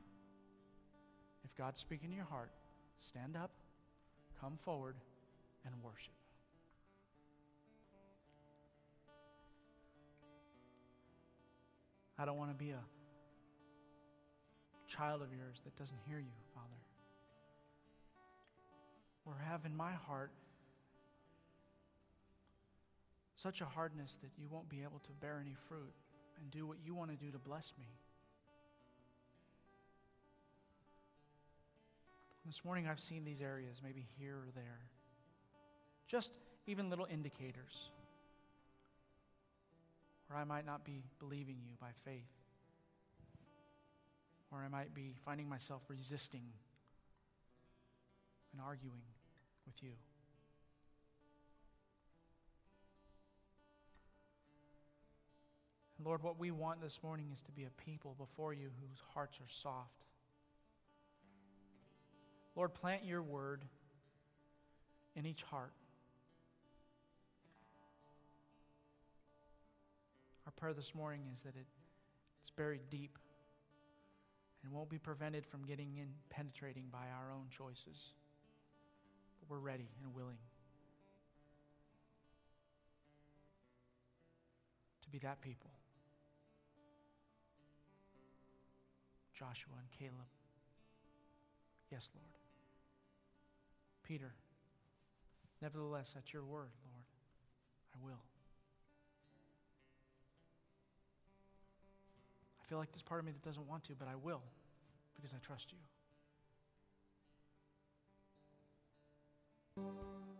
[1.44, 2.52] If God's speaking to your heart,
[3.00, 3.50] stand up,
[4.40, 4.94] come forward,
[5.66, 6.14] and worship.
[12.22, 12.78] I don't want to be a
[14.86, 16.68] child of yours that doesn't hear you, Father.
[19.26, 20.30] Or have in my heart
[23.34, 25.92] such a hardness that you won't be able to bear any fruit
[26.38, 27.88] and do what you want to do to bless me.
[32.46, 34.78] This morning I've seen these areas, maybe here or there.
[36.06, 36.30] Just
[36.68, 37.90] even little indicators
[40.32, 42.30] or I might not be believing you by faith.
[44.50, 46.44] Or I might be finding myself resisting
[48.52, 49.02] and arguing.
[49.66, 49.92] with you.
[55.98, 58.98] And Lord, what we want this morning is to be a people before you whose
[59.14, 60.04] hearts are soft.
[62.56, 63.62] Lord, plant your word
[65.14, 65.72] in each heart.
[70.62, 71.66] Prayer this morning is that it,
[72.40, 73.18] it's buried deep
[74.62, 78.12] and won't be prevented from getting in, penetrating by our own choices.
[79.40, 80.38] But we're ready and willing
[85.02, 85.70] to be that people.
[89.36, 90.30] Joshua and Caleb.
[91.90, 92.36] Yes, Lord.
[94.04, 94.32] Peter,
[95.60, 97.04] nevertheless, at your word, Lord,
[97.96, 98.31] I will.
[102.72, 104.40] Feel like there's part of me that doesn't want to, but I will
[105.14, 105.66] because I trust
[109.76, 110.31] you.